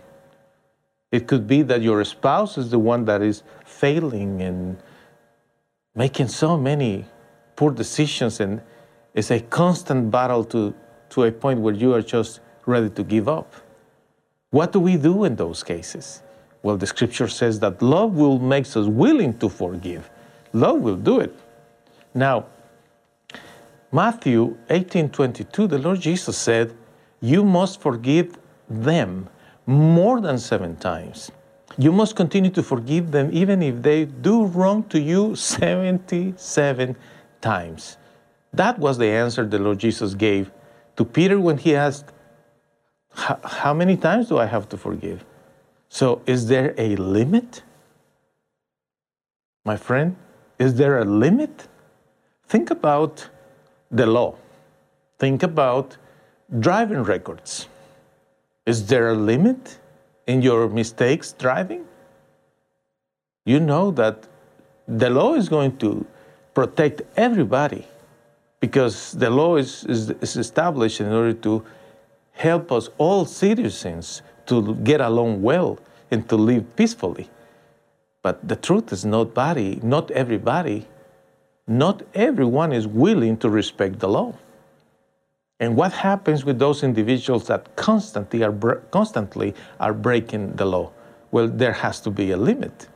[1.11, 4.77] It could be that your spouse is the one that is failing and
[5.95, 7.05] making so many
[7.55, 8.61] poor decisions, and
[9.13, 10.73] it's a constant battle to,
[11.11, 13.53] to a point where you are just ready to give up.
[14.49, 16.21] What do we do in those cases?
[16.63, 20.09] Well, the scripture says that love will make us willing to forgive.
[20.53, 21.33] Love will do it.
[22.13, 22.45] Now,
[23.91, 26.73] Matthew 18:22, the Lord Jesus said,
[27.19, 28.37] "You must forgive
[28.69, 29.27] them
[29.65, 31.31] more than 7 times."
[31.77, 36.95] You must continue to forgive them even if they do wrong to you 77
[37.39, 37.97] times.
[38.53, 40.51] That was the answer the Lord Jesus gave
[41.01, 42.09] to Peter when he asked,
[43.61, 45.25] How many times do I have to forgive?
[45.89, 47.63] So, is there a limit?
[49.65, 50.15] My friend,
[50.59, 51.67] is there a limit?
[52.51, 53.29] Think about
[53.99, 54.35] the law.
[55.17, 55.97] Think about
[56.67, 57.67] driving records.
[58.65, 59.79] Is there a limit
[60.27, 61.83] in your mistakes driving?
[63.45, 64.27] You know that
[64.87, 66.05] the law is going to
[66.53, 67.85] protect everybody
[68.61, 71.65] because the law is, is, is established in order to
[72.31, 75.79] help us all citizens to get along well
[76.11, 77.29] and to live peacefully.
[78.21, 80.87] But the truth is not body, not everybody,
[81.67, 84.35] not everyone is willing to respect the law.
[85.59, 88.51] And what happens with those individuals that constantly are,
[88.91, 90.91] constantly are breaking the law?
[91.31, 92.87] Well, there has to be a limit.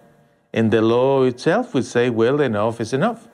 [0.53, 3.27] And the law itself would say, well, enough is enough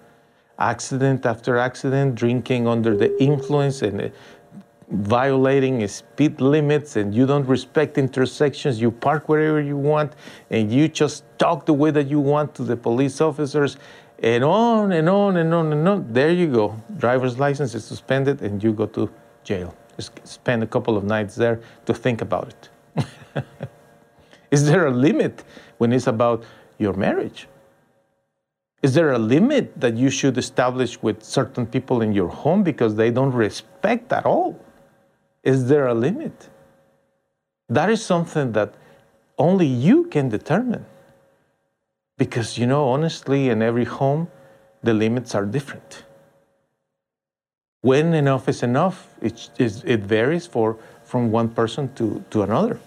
[0.61, 4.09] accident after accident, drinking under the influence and uh,
[4.91, 8.81] violating speed limits, and you don't respect intersections.
[8.81, 10.13] You park wherever you want,
[10.49, 13.77] and you just talk the way that you want to the police officers,
[14.19, 16.13] and on and on and on and on.
[16.13, 16.75] There you go.
[16.97, 19.09] Driver's license is suspended, and you go to
[19.43, 19.75] jail.
[19.95, 23.05] Just spend a couple of nights there to think about it.
[24.51, 25.43] is there a limit
[25.77, 26.43] when it's about
[26.77, 27.47] your marriage?
[28.81, 32.95] Is there a limit that you should establish with certain people in your home because
[32.95, 34.59] they don't respect at all?
[35.43, 36.49] Is there a limit?
[37.69, 38.73] That is something that
[39.37, 40.85] only you can determine.
[42.17, 44.29] Because, you know, honestly, in every home,
[44.83, 46.03] the limits are different.
[47.81, 52.79] When enough is enough, it, it varies for, from one person to, to another.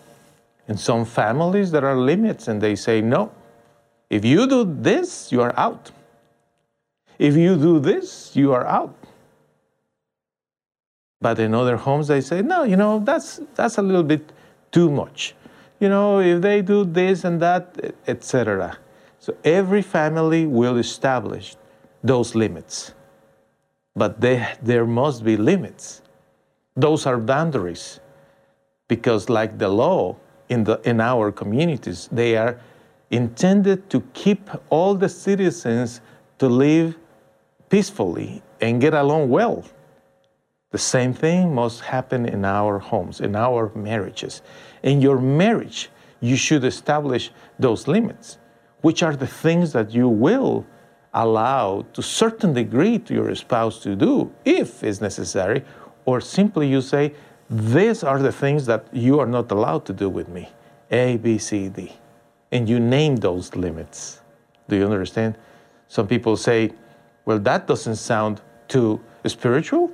[0.69, 3.33] In some families, there are limits, and they say, no,
[4.11, 5.91] if you do this, you are out.
[7.19, 8.95] If you do this, you are out.
[11.21, 14.33] But in other homes, they say, no, you know, that's, that's a little bit
[14.71, 15.35] too much.
[15.81, 18.79] You know, if they do this and that, etc.
[19.19, 21.57] So every family will establish
[22.03, 22.93] those limits.
[23.97, 26.03] But they, there must be limits.
[26.77, 28.01] Those are boundaries.
[28.89, 30.17] Because, like the law
[30.49, 32.61] in, the, in our communities, they are
[33.15, 36.01] intended to keep all the citizens
[36.39, 36.97] to live
[37.69, 39.65] peacefully and get along well.
[40.73, 44.43] The same thing must happen in our homes, in our marriages.
[44.83, 45.91] In your marriage,
[46.21, 48.39] you should establish those limits,
[48.81, 50.67] which are the things that you will
[51.13, 55.65] allow to certain degree to your spouse to do if it's necessary,
[56.05, 57.15] or simply you say,
[57.49, 60.49] these are the things that you are not allowed to do with me.
[60.91, 61.93] A, B, C, D
[62.55, 64.21] and you name those limits.
[64.69, 65.37] Do you understand?
[65.89, 66.73] Some people say,
[67.27, 69.91] well, that doesn't sound too spiritual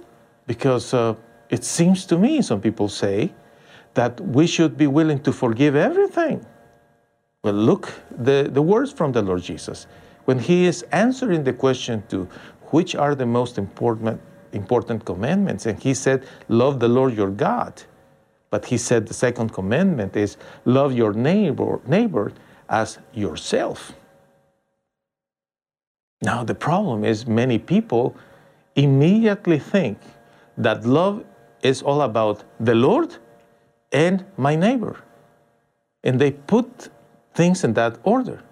[0.47, 1.15] because uh,
[1.49, 3.33] it seems to me, some people say,
[3.95, 6.45] that we should be willing to forgive everything.
[7.43, 9.87] Well, look, the, the words from the Lord Jesus.
[10.27, 12.29] When he is answering the question to
[12.67, 14.21] which are the most important,
[14.53, 17.83] important commandments, and he said, Love the Lord your God.
[18.51, 22.33] But he said the second commandment is love your neighbor, neighbor
[22.71, 23.93] as yourself.
[26.23, 28.17] Now, the problem is many people
[28.77, 29.99] immediately think
[30.57, 31.25] that love
[31.63, 33.17] is all about the Lord
[33.93, 35.03] and my neighbor.
[36.05, 36.89] And they put
[37.35, 38.43] things in that order.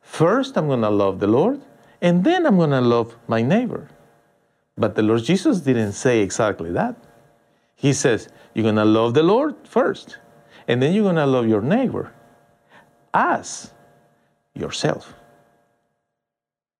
[0.00, 1.60] First, I'm going to love the Lord,
[2.00, 3.88] and then I'm going to love my neighbor.
[4.76, 6.96] But the Lord Jesus didn't say exactly that.
[7.74, 10.18] He says, You're going to love the Lord first,
[10.68, 12.12] and then you're going to love your neighbor
[13.18, 13.72] as
[14.54, 15.14] yourself.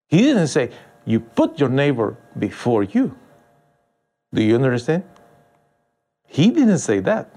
[0.06, 0.70] He didn't say,
[1.04, 3.16] You put your neighbor before you.
[4.32, 5.02] Do you understand?
[6.26, 7.34] He didn't say that.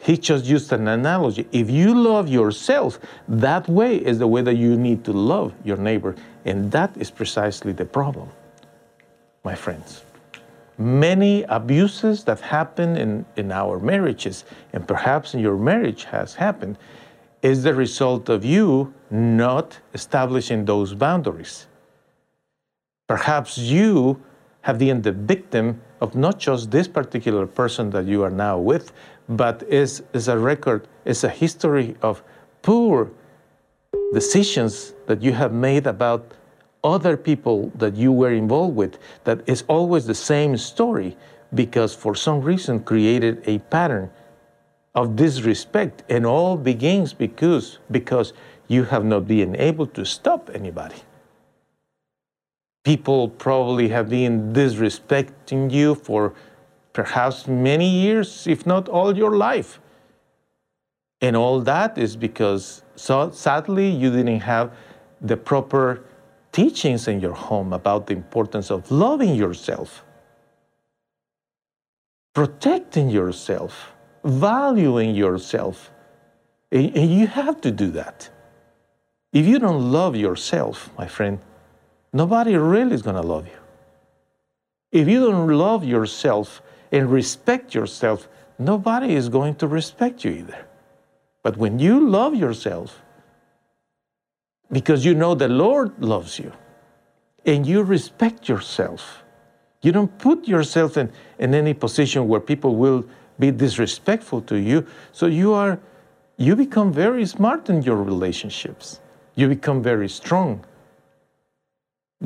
[0.00, 1.46] He just used an analogy.
[1.50, 5.76] If you love yourself, that way is the way that you need to love your
[5.76, 6.14] neighbor.
[6.44, 8.28] And that is precisely the problem,
[9.42, 10.02] my friends.
[10.78, 16.78] Many abuses that happen in, in our marriages, and perhaps in your marriage has happened,
[17.42, 21.66] is the result of you not establishing those boundaries.
[23.06, 24.20] Perhaps you
[24.62, 28.92] have been the victim of not just this particular person that you are now with,
[29.28, 32.22] but is, is a record, is a history of
[32.62, 33.10] poor
[34.12, 36.32] decisions that you have made about
[36.84, 41.16] other people that you were involved with that is always the same story
[41.54, 44.10] because for some reason created a pattern
[44.98, 47.66] of disrespect and all begins because
[47.98, 48.28] because
[48.74, 51.00] you have not been able to stop anybody
[52.88, 56.32] people probably have been disrespecting you for
[56.94, 59.78] perhaps many years, if not all your life.
[61.20, 64.72] And all that is because so sadly you didn't have
[65.20, 66.02] the proper
[66.50, 70.02] teachings in your home about the importance of loving yourself,
[72.34, 73.92] protecting yourself,
[74.24, 75.90] valuing yourself.
[76.70, 78.28] And you have to do that.
[79.32, 81.38] If you don't love yourself, my friend,
[82.12, 83.58] nobody really is going to love you.
[84.90, 90.66] If you don't love yourself and respect yourself, nobody is going to respect you either.
[91.42, 93.02] But when you love yourself,
[94.72, 96.52] because you know the Lord loves you,
[97.46, 99.24] and you respect yourself,
[99.82, 103.04] you don't put yourself in, in any position where people will
[103.38, 104.86] be disrespectful to you.
[105.12, 105.78] So you are
[106.36, 109.00] you become very smart in your relationships.
[109.34, 110.64] You become very strong.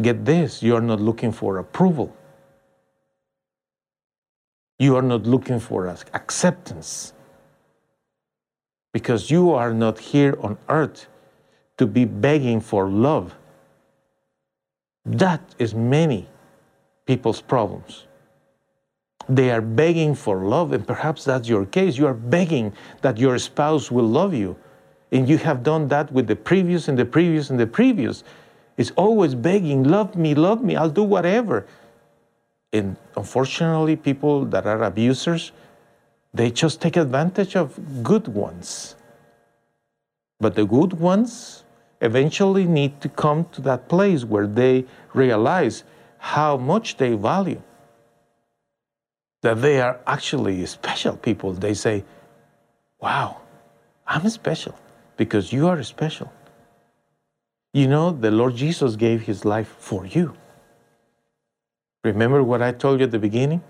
[0.00, 2.14] Get this, you are not looking for approval.
[4.78, 7.12] You are not looking for acceptance
[8.92, 11.06] because you are not here on earth
[11.78, 13.34] to be begging for love.
[15.04, 16.28] That is many
[17.06, 18.06] people's problems.
[19.28, 21.96] They are begging for love, and perhaps that's your case.
[21.96, 24.56] You are begging that your spouse will love you,
[25.12, 28.24] and you have done that with the previous and the previous and the previous.
[28.76, 31.66] It's always begging, love me, love me, I'll do whatever.
[32.72, 35.52] And unfortunately, people that are abusers,
[36.32, 38.96] they just take advantage of good ones.
[40.40, 41.64] But the good ones
[42.00, 45.84] eventually need to come to that place where they realize
[46.18, 47.62] how much they value.
[49.42, 51.52] That they are actually special people.
[51.52, 52.04] They say,
[53.00, 53.40] Wow,
[54.06, 54.74] I'm special
[55.16, 56.32] because you are special.
[57.74, 60.34] You know, the Lord Jesus gave his life for you.
[62.04, 63.62] Remember what I told you at the beginning?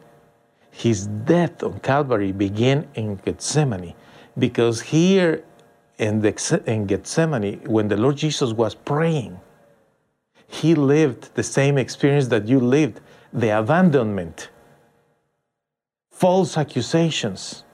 [0.70, 3.94] His death on Calvary began in Gethsemane
[4.38, 5.44] because here
[5.98, 9.38] in, the, in Gethsemane, when the Lord Jesus was praying,
[10.46, 13.00] he lived the same experience that you lived
[13.32, 14.48] the abandonment,
[16.22, 17.64] false accusations.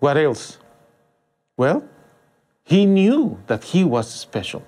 [0.00, 0.58] What else?
[1.56, 1.84] Well,
[2.64, 4.64] he knew that he was special.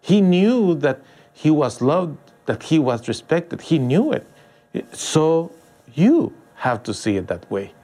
[0.00, 1.00] He knew that
[1.32, 3.60] he was loved, that he was respected.
[3.60, 4.24] He knew it.
[4.92, 5.50] So
[5.92, 7.74] you have to see it that way.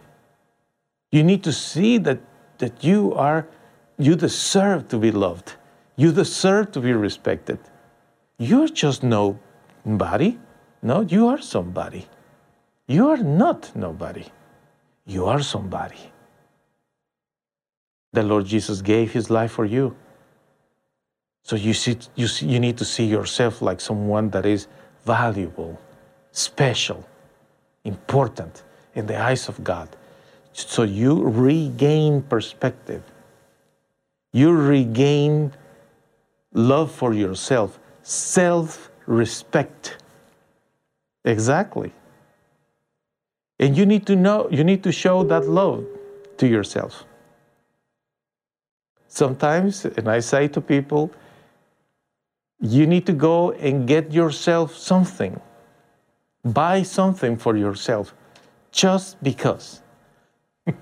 [1.10, 2.20] You need to see that,
[2.58, 3.48] that you are,
[3.98, 5.54] you deserve to be loved.
[5.96, 7.58] You deserve to be respected.
[8.38, 10.38] You're just nobody.
[10.80, 12.06] No, you are somebody.
[12.88, 14.26] You are not nobody.
[15.04, 16.12] You are somebody
[18.16, 19.94] the Lord Jesus gave his life for you.
[21.44, 24.66] So you, see, you, see, you need to see yourself like someone that is
[25.04, 25.78] valuable,
[26.32, 27.06] special,
[27.84, 28.62] important
[28.94, 29.88] in the eyes of God.
[30.54, 33.02] So you regain perspective.
[34.32, 35.52] You regain
[36.54, 39.98] love for yourself, self respect.
[41.24, 41.92] Exactly.
[43.58, 45.84] And you need to know, you need to show that love
[46.38, 47.04] to yourself
[49.16, 51.10] sometimes, and I say to people,
[52.60, 55.40] you need to go and get yourself something.
[56.44, 58.14] Buy something for yourself
[58.72, 59.82] just because.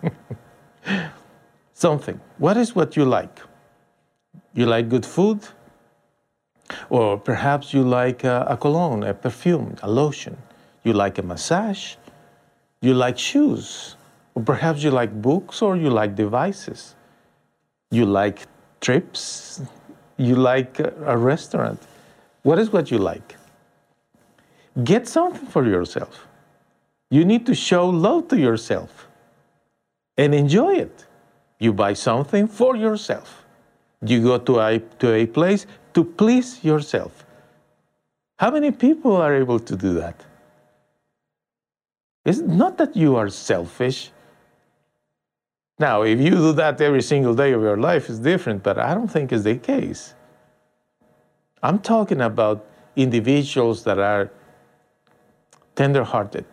[1.72, 2.20] something.
[2.38, 3.40] What is what you like?
[4.52, 5.40] You like good food?
[6.90, 10.36] Or perhaps you like a, a cologne, a perfume, a lotion.
[10.82, 11.96] You like a massage.
[12.84, 13.96] You like shoes.
[14.34, 16.94] Or perhaps you like books or you like devices.
[17.90, 18.46] You like
[18.82, 19.62] trips.
[20.18, 21.80] You like a, restaurant.
[22.42, 23.36] What is what you like?
[24.84, 26.26] Get something for yourself.
[27.10, 29.08] You need to show love to yourself
[30.18, 31.06] and enjoy it.
[31.58, 33.46] You buy something for yourself.
[34.04, 37.24] You go to a, to a place to please yourself.
[38.38, 40.16] How many people are able to do that?
[42.24, 44.10] It's not that you are selfish.
[45.78, 48.94] Now, if you do that every single day of your life, it's different, but I
[48.94, 50.14] don't think it's the case.
[51.62, 52.64] I'm talking about
[52.96, 54.30] individuals that are
[55.74, 56.44] tenderhearted.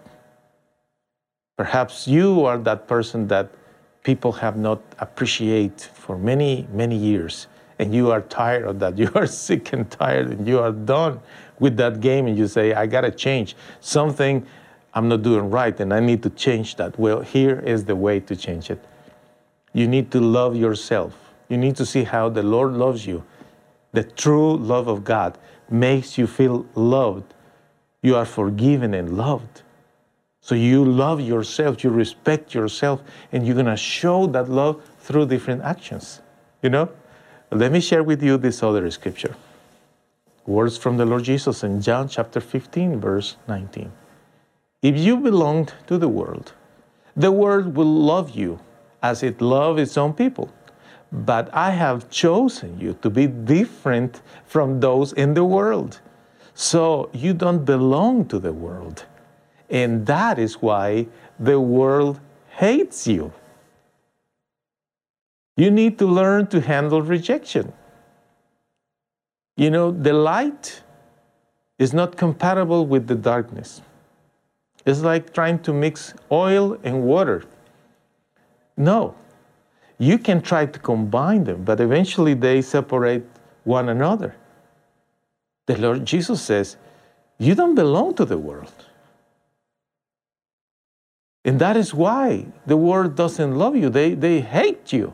[1.58, 3.52] Perhaps you are that person that
[4.04, 7.48] people have not appreciated for many, many years
[7.78, 8.98] and you are tired of that.
[9.04, 11.20] You are sick and tired and you are done
[11.60, 14.46] with that game and you say, I got to change something
[14.94, 17.00] I'm not doing right and I need to change that.
[17.00, 18.84] Well, here is the way to change it.
[19.74, 21.16] You need to love yourself.
[21.48, 23.24] You need to see how the Lord loves you.
[23.94, 25.38] The true love of God
[25.70, 27.34] makes you feel loved.
[28.02, 29.62] You are forgiven and loved.
[30.42, 35.62] So you love yourself, you respect yourself, and you're to show that love through different
[35.62, 36.22] actions.
[36.62, 36.90] You know?
[37.52, 39.36] Let me share with you this other scripture.
[40.48, 43.92] Words from the Lord Jesus in John chapter 15, verse 19.
[44.82, 46.54] If you belonged to the world,
[47.16, 48.60] the world will love you
[49.04, 50.52] as it loves its own people.
[51.12, 56.00] But I have chosen you to be different from those in the world.
[56.54, 59.06] So you don't belong to the world.
[59.70, 61.08] And that is why
[61.40, 62.20] the world
[62.50, 63.32] hates you.
[65.58, 67.74] You need to learn to handle rejection.
[69.58, 70.82] You know, the light
[71.78, 73.82] is not compatible with the darkness.
[74.86, 77.44] It's like trying to mix oil and water.
[78.78, 79.16] No,
[79.98, 83.24] you can try to combine them, but eventually they separate
[83.64, 84.36] one another.
[85.68, 86.78] The Lord Jesus says,
[87.38, 88.74] You don't belong to the world.
[91.44, 95.14] And that is why the world doesn't love you, they, they hate you.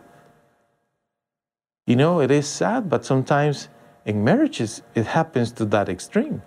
[1.85, 3.69] You know, it is sad, but sometimes
[4.05, 6.41] in marriages it happens to that extreme.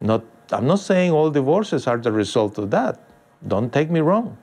[0.00, 3.00] Not, I'm not saying all divorces are the result of that.
[3.46, 4.36] Don't take me wrong.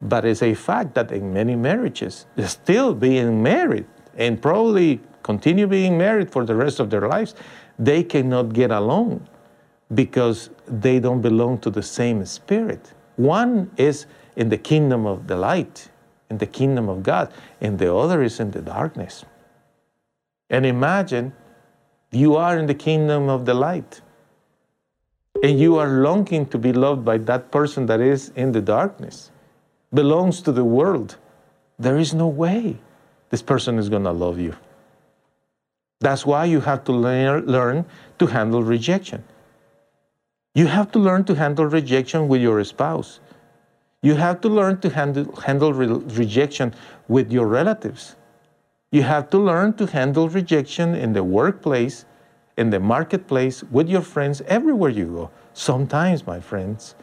[0.00, 5.96] But it's a fact that in many marriages, still being married and probably continue being
[5.96, 7.34] married for the rest of their lives,
[7.78, 9.26] they cannot get along
[9.94, 12.92] because they don't belong to the same spirit.
[13.16, 14.06] One is
[14.36, 15.88] in the kingdom of the light,
[16.30, 19.24] in the kingdom of God, and the other is in the darkness.
[20.50, 21.32] And imagine
[22.10, 24.00] you are in the kingdom of the light,
[25.42, 29.30] and you are longing to be loved by that person that is in the darkness,
[29.92, 31.16] belongs to the world.
[31.78, 32.78] There is no way
[33.30, 34.56] this person is going to love you.
[36.00, 37.84] That's why you have to learn, learn
[38.18, 39.24] to handle rejection.
[40.54, 43.20] You have to learn to handle rejection with your spouse.
[44.02, 46.74] You have to learn to handle, handle re rejection
[47.08, 48.16] with your relatives.
[48.92, 52.04] You have to learn to handle rejection in the workplace,
[52.56, 55.30] in the marketplace, with your friends, everywhere you go.
[55.54, 56.94] Sometimes, my friends,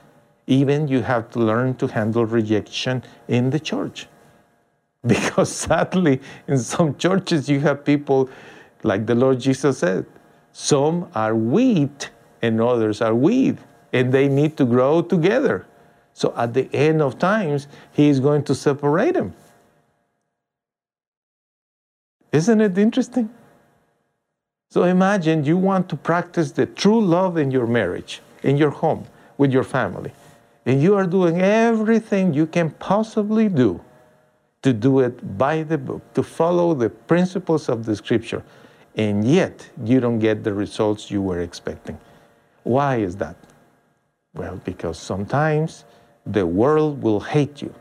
[0.47, 4.07] even you have to learn to handle rejection in the church.
[5.07, 8.29] Because sadly, in some churches, you have people,
[8.83, 10.05] like the Lord Jesus said,
[10.53, 13.57] some are wheat and others are weed,
[13.93, 15.65] and they need to grow together.
[16.13, 19.33] So at the end of times, he is going to separate them.
[22.31, 23.29] Isn't it interesting?
[24.72, 29.05] So imagine you want to practice the true love in your marriage, in your home,
[29.38, 30.13] with your family,
[30.65, 33.82] and you are doing everything you can possibly do
[34.61, 38.43] to do it by the book, to follow the principles of the scripture,
[38.95, 41.97] and yet you don't get the results you were expecting.
[42.63, 43.36] Why is that?
[44.34, 45.84] Well, because sometimes
[46.26, 47.74] the world will hate you.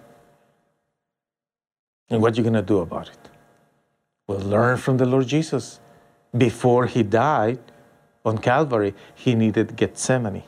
[2.08, 3.28] And what are you going to do about it?
[4.26, 5.79] Well, learn from the Lord Jesus.
[6.36, 7.58] Before he died
[8.24, 10.44] on Calvary, he needed Gethsemane.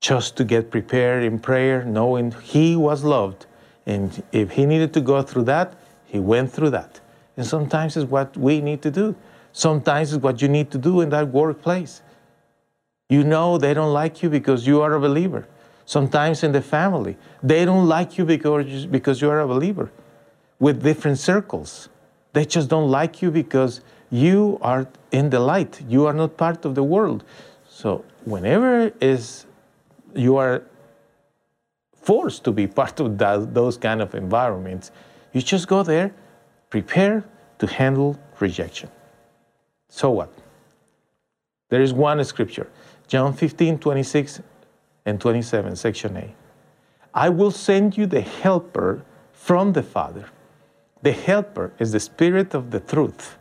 [0.00, 3.46] Just to get prepared in prayer, knowing he was loved.
[3.86, 5.74] And if he needed to go through that,
[6.04, 7.00] he went through that.
[7.36, 9.14] And sometimes it's what we need to do.
[9.52, 12.02] Sometimes it's what you need to do in that workplace.
[13.08, 15.46] You know they don't like you because you are a believer.
[15.84, 19.90] Sometimes in the family, they don't like you because, because you are a believer.
[20.58, 21.88] With different circles,
[22.32, 23.80] they just don't like you because
[24.10, 25.80] you are in the light.
[25.88, 27.24] You are not part of the world.
[27.68, 29.46] So whenever is
[30.14, 30.62] you are
[31.94, 34.90] forced to be part of that, those kind of environments,
[35.32, 36.14] you just go there,
[36.70, 37.24] prepare
[37.58, 38.90] to handle rejection.
[39.88, 40.32] So what?
[41.68, 42.68] There is one scripture,
[43.08, 44.42] John 15, 26
[45.06, 46.34] and 27, section A.
[47.14, 50.28] I will send you the helper from the Father.
[51.02, 53.36] The helper is the Spirit of the truth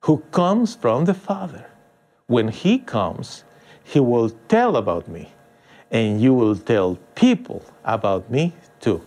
[0.00, 1.66] who comes from the Father.
[2.26, 3.44] When he comes,
[3.82, 5.32] he will tell about me,
[5.90, 9.00] and you will tell people about me too.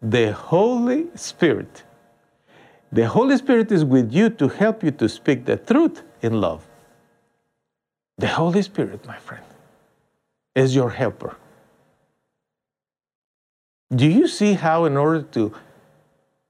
[0.00, 1.82] The Holy Spirit.
[2.92, 6.66] The Holy Spirit is with you to help you to speak the truth in love.
[8.18, 9.44] The Holy Spirit, my friend
[10.54, 11.36] is your helper.
[13.94, 15.52] Do you see how, in order to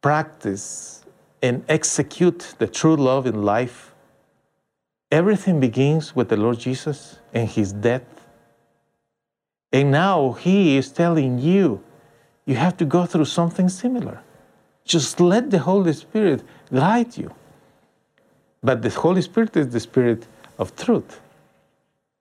[0.01, 1.05] practice
[1.43, 3.95] and execute the true love in life,
[5.11, 8.05] everything begins with the Lord Jesus and his death?
[9.73, 11.83] And now he is telling you,
[12.45, 14.21] you have to go through something similar.
[14.85, 16.43] Just let the Holy Spirit
[16.73, 17.33] guide you.
[18.63, 20.27] But the Holy Spirit is the Spirit
[20.59, 21.21] of truth.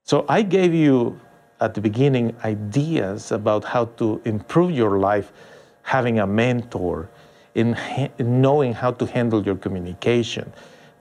[0.03, 1.19] So I gave you
[1.59, 5.31] at the beginning ideas about how to improve your life,
[5.83, 7.09] having a mentor,
[7.55, 7.77] in,
[8.17, 10.51] in knowing how to handle your communication,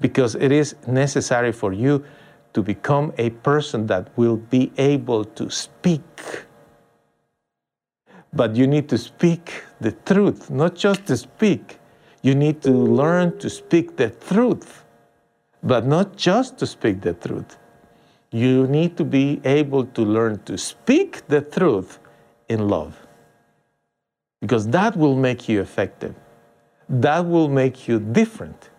[0.00, 2.04] because it is necessary for you
[2.52, 6.44] to become a person that will be able to speak.
[8.32, 11.78] But you need to speak the truth, not just to speak.
[12.22, 14.84] You need to learn to speak the truth,
[15.62, 17.58] but not just to speak the truth
[18.30, 21.98] you need to be able to learn to speak the truth
[22.48, 23.06] in love.
[24.40, 26.14] Because that will make you effective.
[26.88, 28.70] That will make you different.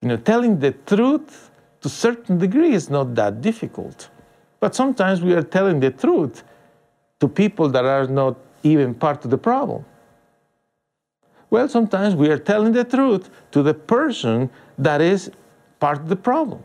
[0.00, 1.50] You know, telling the truth
[1.80, 4.08] to a certain degree is not that difficult.
[4.60, 6.44] But sometimes we are telling the truth
[7.20, 9.84] to people that are not even part of the problem.
[11.50, 15.30] Well, sometimes we are telling the truth to the person that is
[15.80, 16.62] part of the problem.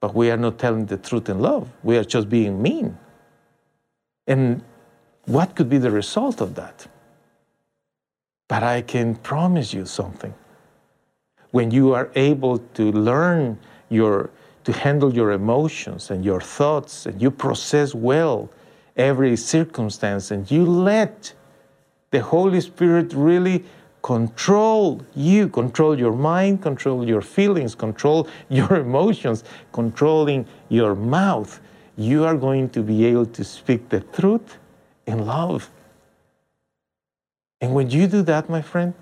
[0.00, 1.70] But we are not telling the truth in love.
[1.82, 2.98] We are just being mean.
[4.26, 4.62] And
[5.24, 6.86] what could be the result of that?
[8.48, 10.34] But I can promise you something.
[11.50, 14.30] When you are able to learn your,
[14.64, 18.50] to handle your emotions and your thoughts, and you process well
[18.96, 21.32] every circumstance, and you let
[22.10, 23.64] the Holy Spirit really
[24.02, 29.42] control you, control your mind, control your feelings, control your emotions,
[29.72, 31.60] controlling your mouth,
[31.96, 34.58] you are going to be able to speak the truth
[35.06, 35.70] in love.
[37.60, 38.94] And when you do that, my friend,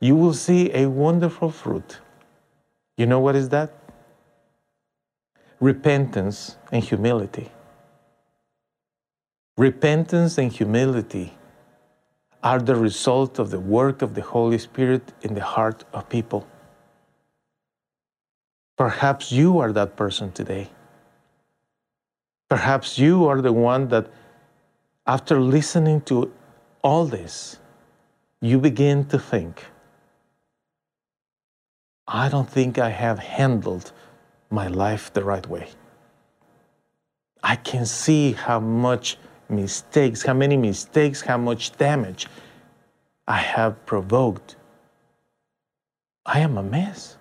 [0.00, 1.98] you will see a wonderful fruit.
[2.96, 3.72] You know what is that?
[5.60, 7.50] Repentance and humility.
[9.56, 11.34] Repentance and humility
[12.42, 16.46] are the result of the work of the Holy Spirit in the heart of people.
[18.78, 20.70] Perhaps you are that person today.
[22.48, 24.10] Perhaps you are the one that,
[25.06, 26.32] after listening to
[26.82, 27.58] all this,
[28.40, 29.66] you begin to think,
[32.06, 33.92] I don't think I have handled
[34.50, 35.68] my life the right way.
[37.42, 39.16] I can see how much
[39.48, 42.26] mistakes, how many mistakes, how much damage
[43.28, 44.56] I have provoked.
[46.26, 47.16] I am a mess.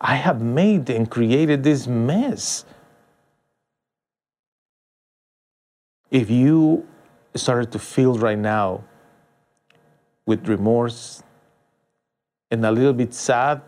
[0.00, 2.64] I have made and created this mess.
[6.10, 6.86] If you
[7.34, 8.84] started to feel right now
[10.32, 11.22] with remorse
[12.50, 13.60] and a little bit sad,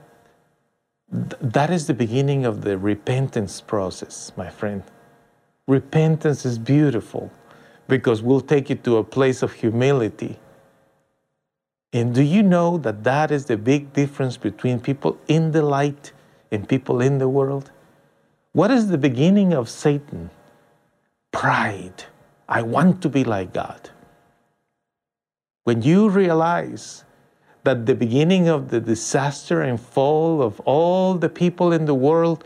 [1.12, 4.82] th- that is the beginning of the repentance process, my friend.
[5.66, 7.30] Repentance is beautiful
[7.86, 10.38] because we'll take you to a place of humility.
[11.92, 16.12] And do you know that that is the big difference between people in the light
[16.50, 17.70] and people in the world?
[18.52, 20.30] What is the beginning of Satan?
[21.30, 22.04] Pride.
[22.48, 23.90] I want to be like God.
[25.64, 27.04] When you realize
[27.64, 32.44] that the beginning of the disaster and fall of all the people in the world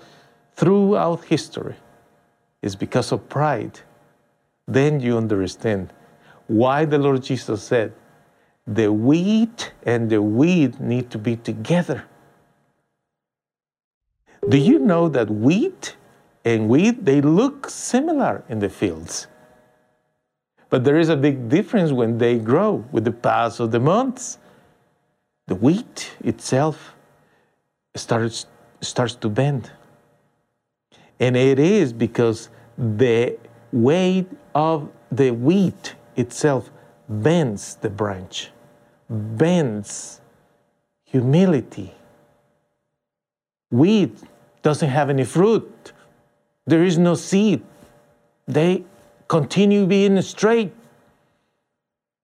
[0.55, 1.75] throughout history
[2.63, 3.81] is because of pride,
[4.67, 5.93] then you understand
[6.47, 7.93] why the Lord Jesus said,
[8.67, 12.05] the wheat and the weed need to be together.
[14.49, 15.97] Do you know that wheat
[16.45, 19.27] and wheat, they look similar in the fields.
[20.71, 24.39] But there is a big difference when they grow with the pass of the months.
[25.47, 26.95] The wheat itself
[27.95, 28.47] starts,
[28.81, 29.71] starts to bend.
[31.19, 33.39] And it is because the
[33.73, 36.71] weight of the wheat itself
[37.09, 38.51] bends the branch,
[39.09, 40.21] bends
[41.05, 41.95] humility.
[43.71, 44.23] Wheat
[44.63, 45.93] doesn't have any fruit,
[46.67, 47.63] there is no seed.
[48.47, 48.85] They
[49.29, 50.73] continue being straight.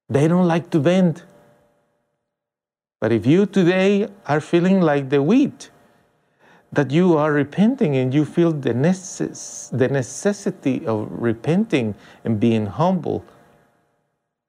[0.08, 1.22] They don't like to bend.
[3.00, 5.70] But if you today are feeling like the wheat,
[6.72, 11.94] that you are repenting and you feel the, necess- the necessity of repenting
[12.24, 13.24] and being humble,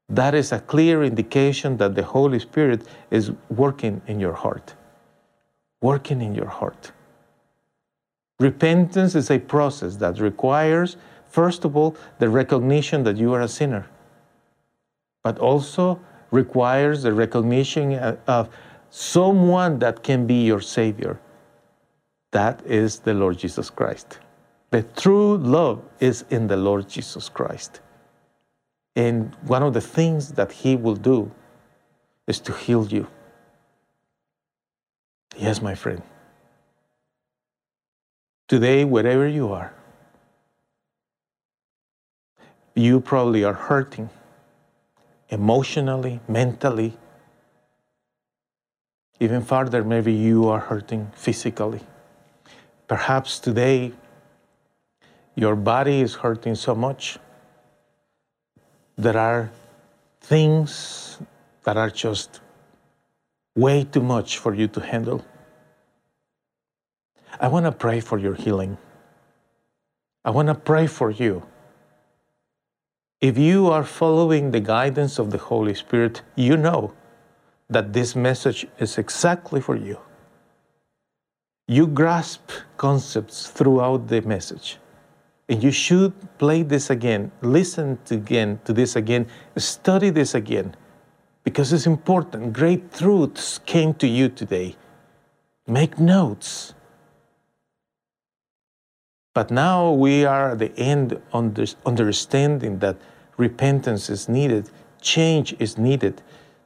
[0.09, 4.75] that is a clear indication that the Holy Spirit is working in your heart.
[5.81, 6.91] Working in your heart.
[8.39, 10.97] Repentance is a process that requires,
[11.35, 13.85] first of all, the recognition that you are a sinner,
[15.21, 15.99] but also
[16.31, 18.49] requires the recognition uh, of
[18.89, 21.19] someone that can be your Savior.
[22.31, 24.19] That is the Lord Jesus Christ.
[24.71, 27.81] The true love is in the Lord Jesus Christ.
[28.95, 31.31] And one of the things that He will do
[32.27, 33.07] is to heal you.
[35.37, 36.01] Yes, my friend.
[38.47, 39.73] Today, wherever you are,
[42.75, 44.09] you probably are hurting
[45.29, 46.93] emotionally, mentally.
[49.19, 51.79] Even farther, maybe you are hurting physically.
[52.87, 53.93] Perhaps today
[55.35, 57.17] your body is hurting so much.
[58.97, 59.51] There are
[60.21, 61.17] things
[61.63, 62.41] that are just
[63.55, 65.25] way too much for you to handle.
[67.39, 68.77] I want to pray for your healing.
[70.23, 71.43] I want to pray for you.
[73.25, 76.93] If you are following the guidance of the Holy Spirit, you know
[77.69, 79.97] that this message is exactly for you
[81.67, 84.77] you grasp concepts throughout the message.
[85.49, 90.75] And you should play this again, listen to again to this again, study this again,
[91.43, 92.53] because it's important.
[92.53, 94.75] Great truths came to you today.
[95.67, 96.73] Make notes.
[99.33, 101.21] But now we are at the end
[101.85, 102.97] understanding that
[103.37, 104.69] repentance is needed,
[105.01, 106.21] change is needed.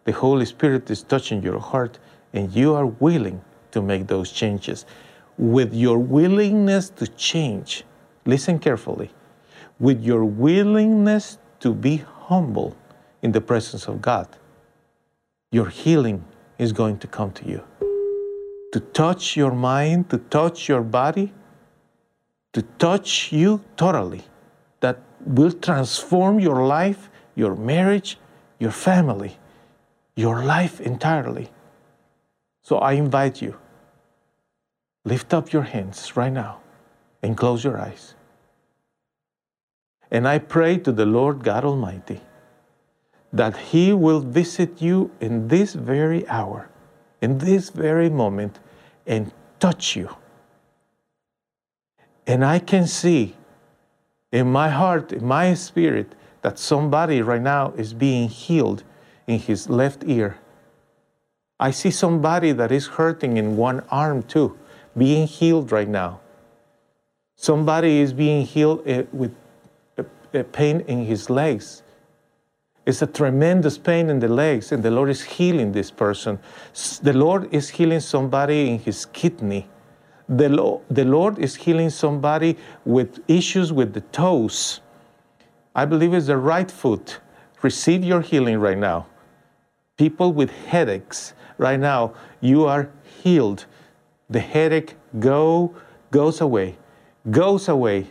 [0.05, 1.99] The Holy Spirit is touching your heart,
[2.34, 3.41] and you are willing
[3.72, 4.86] to make those changes.
[5.38, 7.84] With your willingness to change,
[8.26, 9.11] listen carefully,
[9.80, 12.76] with your willingness to be humble
[13.22, 14.28] in the presence of God,
[15.51, 16.24] your healing
[16.57, 17.63] is going to come to you.
[18.74, 21.34] To touch your mind, to touch your body,
[22.53, 24.24] to touch you totally,
[24.82, 28.17] that will transform your life, your marriage,
[28.59, 29.38] your family,
[30.15, 31.49] your life entirely.
[32.61, 33.57] So I invite you,
[35.05, 36.59] lift up your hands right now
[37.24, 38.15] and close your eyes.
[40.11, 42.22] And I pray to the Lord God Almighty
[43.32, 46.70] that He will visit you in this very hour,
[47.22, 48.59] in this very moment,
[49.05, 50.15] and touch you.
[52.26, 53.36] And I can see
[54.32, 58.84] in my heart, in my spirit, that somebody right now is being healed
[59.27, 60.39] in his left ear
[61.59, 64.57] I see somebody that is hurting in one arm too,
[64.97, 66.21] being healed right now.
[67.36, 69.36] Somebody is being healed eh, with
[70.34, 71.84] a pain in his legs.
[72.86, 76.39] It's a tremendous pain in the legs, and the Lord is healing this person.
[77.01, 79.67] The Lord is healing somebody in his kidney.
[80.30, 82.55] The, Lord, the Lord is healing somebody
[82.86, 84.80] with issues with the toes.
[85.75, 87.19] I believe it's the right foot.
[87.63, 89.07] Receive your healing right now.
[89.97, 92.89] People with headaches, right now, you are
[93.23, 93.65] healed.
[94.30, 95.73] The headache go,
[96.11, 96.77] goes away,
[97.32, 98.07] goes away.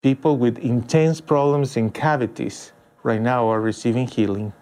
[0.00, 2.72] People with intense problems in cavities
[3.02, 4.52] right now are receiving healing.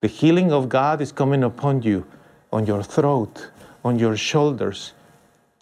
[0.00, 2.06] The healing of God is coming upon you,
[2.52, 3.50] on your throat,
[3.84, 4.92] on your shoulders.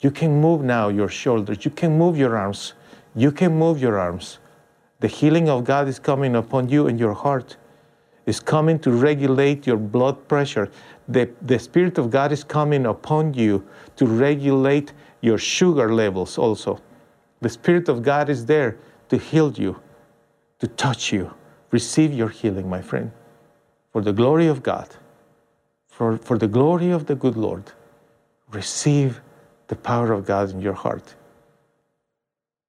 [0.01, 1.65] You can move now your shoulders.
[1.65, 2.75] You can move your arms.
[3.15, 4.39] You can move your arms.
[5.01, 7.57] The healing of God is coming upon you and your heart
[8.29, 10.71] is coming to regulate your blood pressure.
[11.09, 13.67] The, the Spirit of God is coming upon you
[13.97, 14.93] to regulate
[15.23, 16.79] your sugar levels also.
[17.41, 18.77] The Spirit of God is there
[19.09, 19.81] to heal you,
[20.59, 21.33] to touch you.
[21.71, 23.13] Receive your healing, my friend,
[23.93, 24.89] for the glory of God,
[25.89, 27.73] for, for the glory of the good Lord.
[28.53, 29.21] Receive
[29.69, 31.15] the power of God in your heart.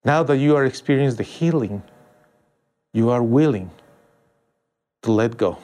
[0.03, 1.83] Now that you are experiencing the healing,
[2.93, 3.71] you are willing
[5.01, 5.57] to let go.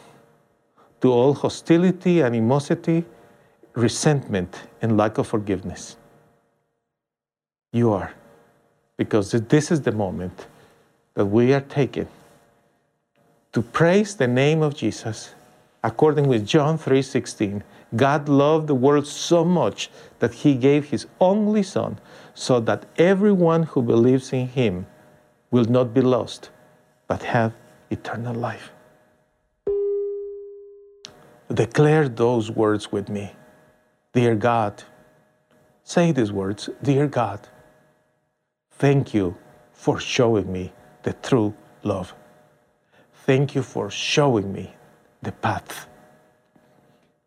[1.01, 3.05] To all hostility, animosity,
[3.73, 5.97] resentment, and lack of forgiveness.
[7.73, 8.13] You are,
[8.97, 10.47] because this is the moment
[11.15, 12.07] that we are taking
[13.55, 15.33] to praise the name of Jesus
[15.81, 17.63] according with John 3:16
[17.95, 21.99] God loved the world so much that he gave his only son
[22.33, 24.87] so that everyone who believes in him
[25.51, 26.49] will not be lost
[27.07, 27.53] but have
[27.89, 28.71] eternal life.
[31.53, 33.33] Declare those words with me.
[34.13, 34.83] Dear God
[35.83, 36.69] say these words.
[36.81, 37.47] Dear God
[38.71, 39.37] thank you
[39.71, 40.73] for showing me
[41.03, 42.13] the true love.
[43.25, 44.73] Thank you for showing me
[45.21, 45.87] the path.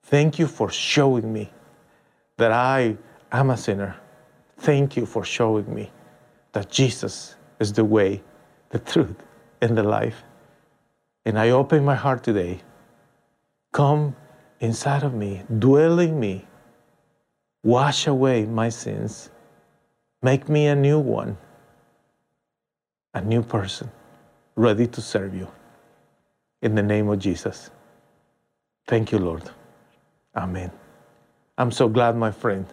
[0.09, 1.51] Thank you for showing me
[2.39, 2.97] that I
[3.31, 3.95] am a sinner.
[4.57, 5.91] Thank you for showing me
[6.53, 8.23] that Jesus is the way,
[8.71, 9.17] the truth,
[9.61, 10.23] and the life.
[11.27, 12.63] And I open my heart today.
[13.75, 14.17] Come
[14.61, 16.47] inside of me, dwell in me,
[17.63, 19.29] wash away my sins,
[20.23, 21.37] make me a new one,
[23.13, 23.91] a new person,
[24.57, 25.49] ready to serve you
[26.63, 27.71] in the name of Jesus.
[28.87, 29.51] Thank you, Lord.
[30.39, 30.71] Amen.
[31.59, 32.65] I'm so glad, my friend,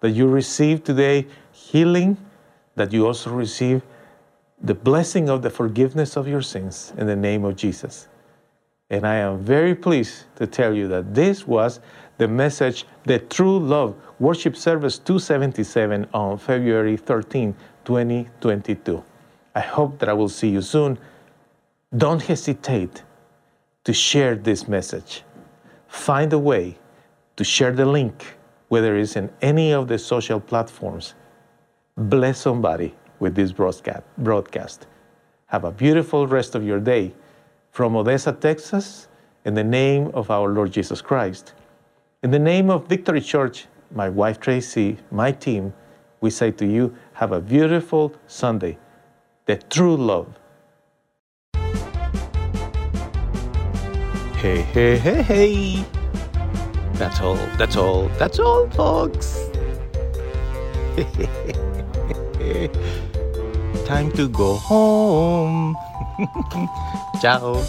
[0.00, 2.16] that you received today healing,
[2.76, 3.82] that you also receive
[4.62, 8.08] the blessing of the forgiveness of your sins in the name of Jesus.
[8.88, 11.80] And I am very pleased to tell you that this was
[12.16, 17.54] the message, the True Love Worship Service 277 on February 13,
[17.84, 19.04] 2022.
[19.54, 20.98] I hope that I will see you soon.
[21.94, 23.02] Don't hesitate
[23.84, 25.22] to share this message.
[25.86, 26.78] Find a way
[27.40, 28.36] to share the link,
[28.68, 31.14] whether it's in any of the social platforms.
[31.96, 34.86] Bless somebody with this broadcast.
[35.46, 37.14] Have a beautiful rest of your day.
[37.70, 39.08] From Odessa, Texas,
[39.46, 41.54] in the name of our Lord Jesus Christ.
[42.22, 45.72] In the name of Victory Church, my wife Tracy, my team,
[46.20, 48.76] we say to you, have a beautiful Sunday.
[49.46, 50.28] The true love
[54.40, 55.99] Hey, hey, hey, hey.
[57.00, 59.48] That's all, that's all, that's all, folks.
[63.86, 65.78] Time to go home.
[67.22, 67.64] Ciao.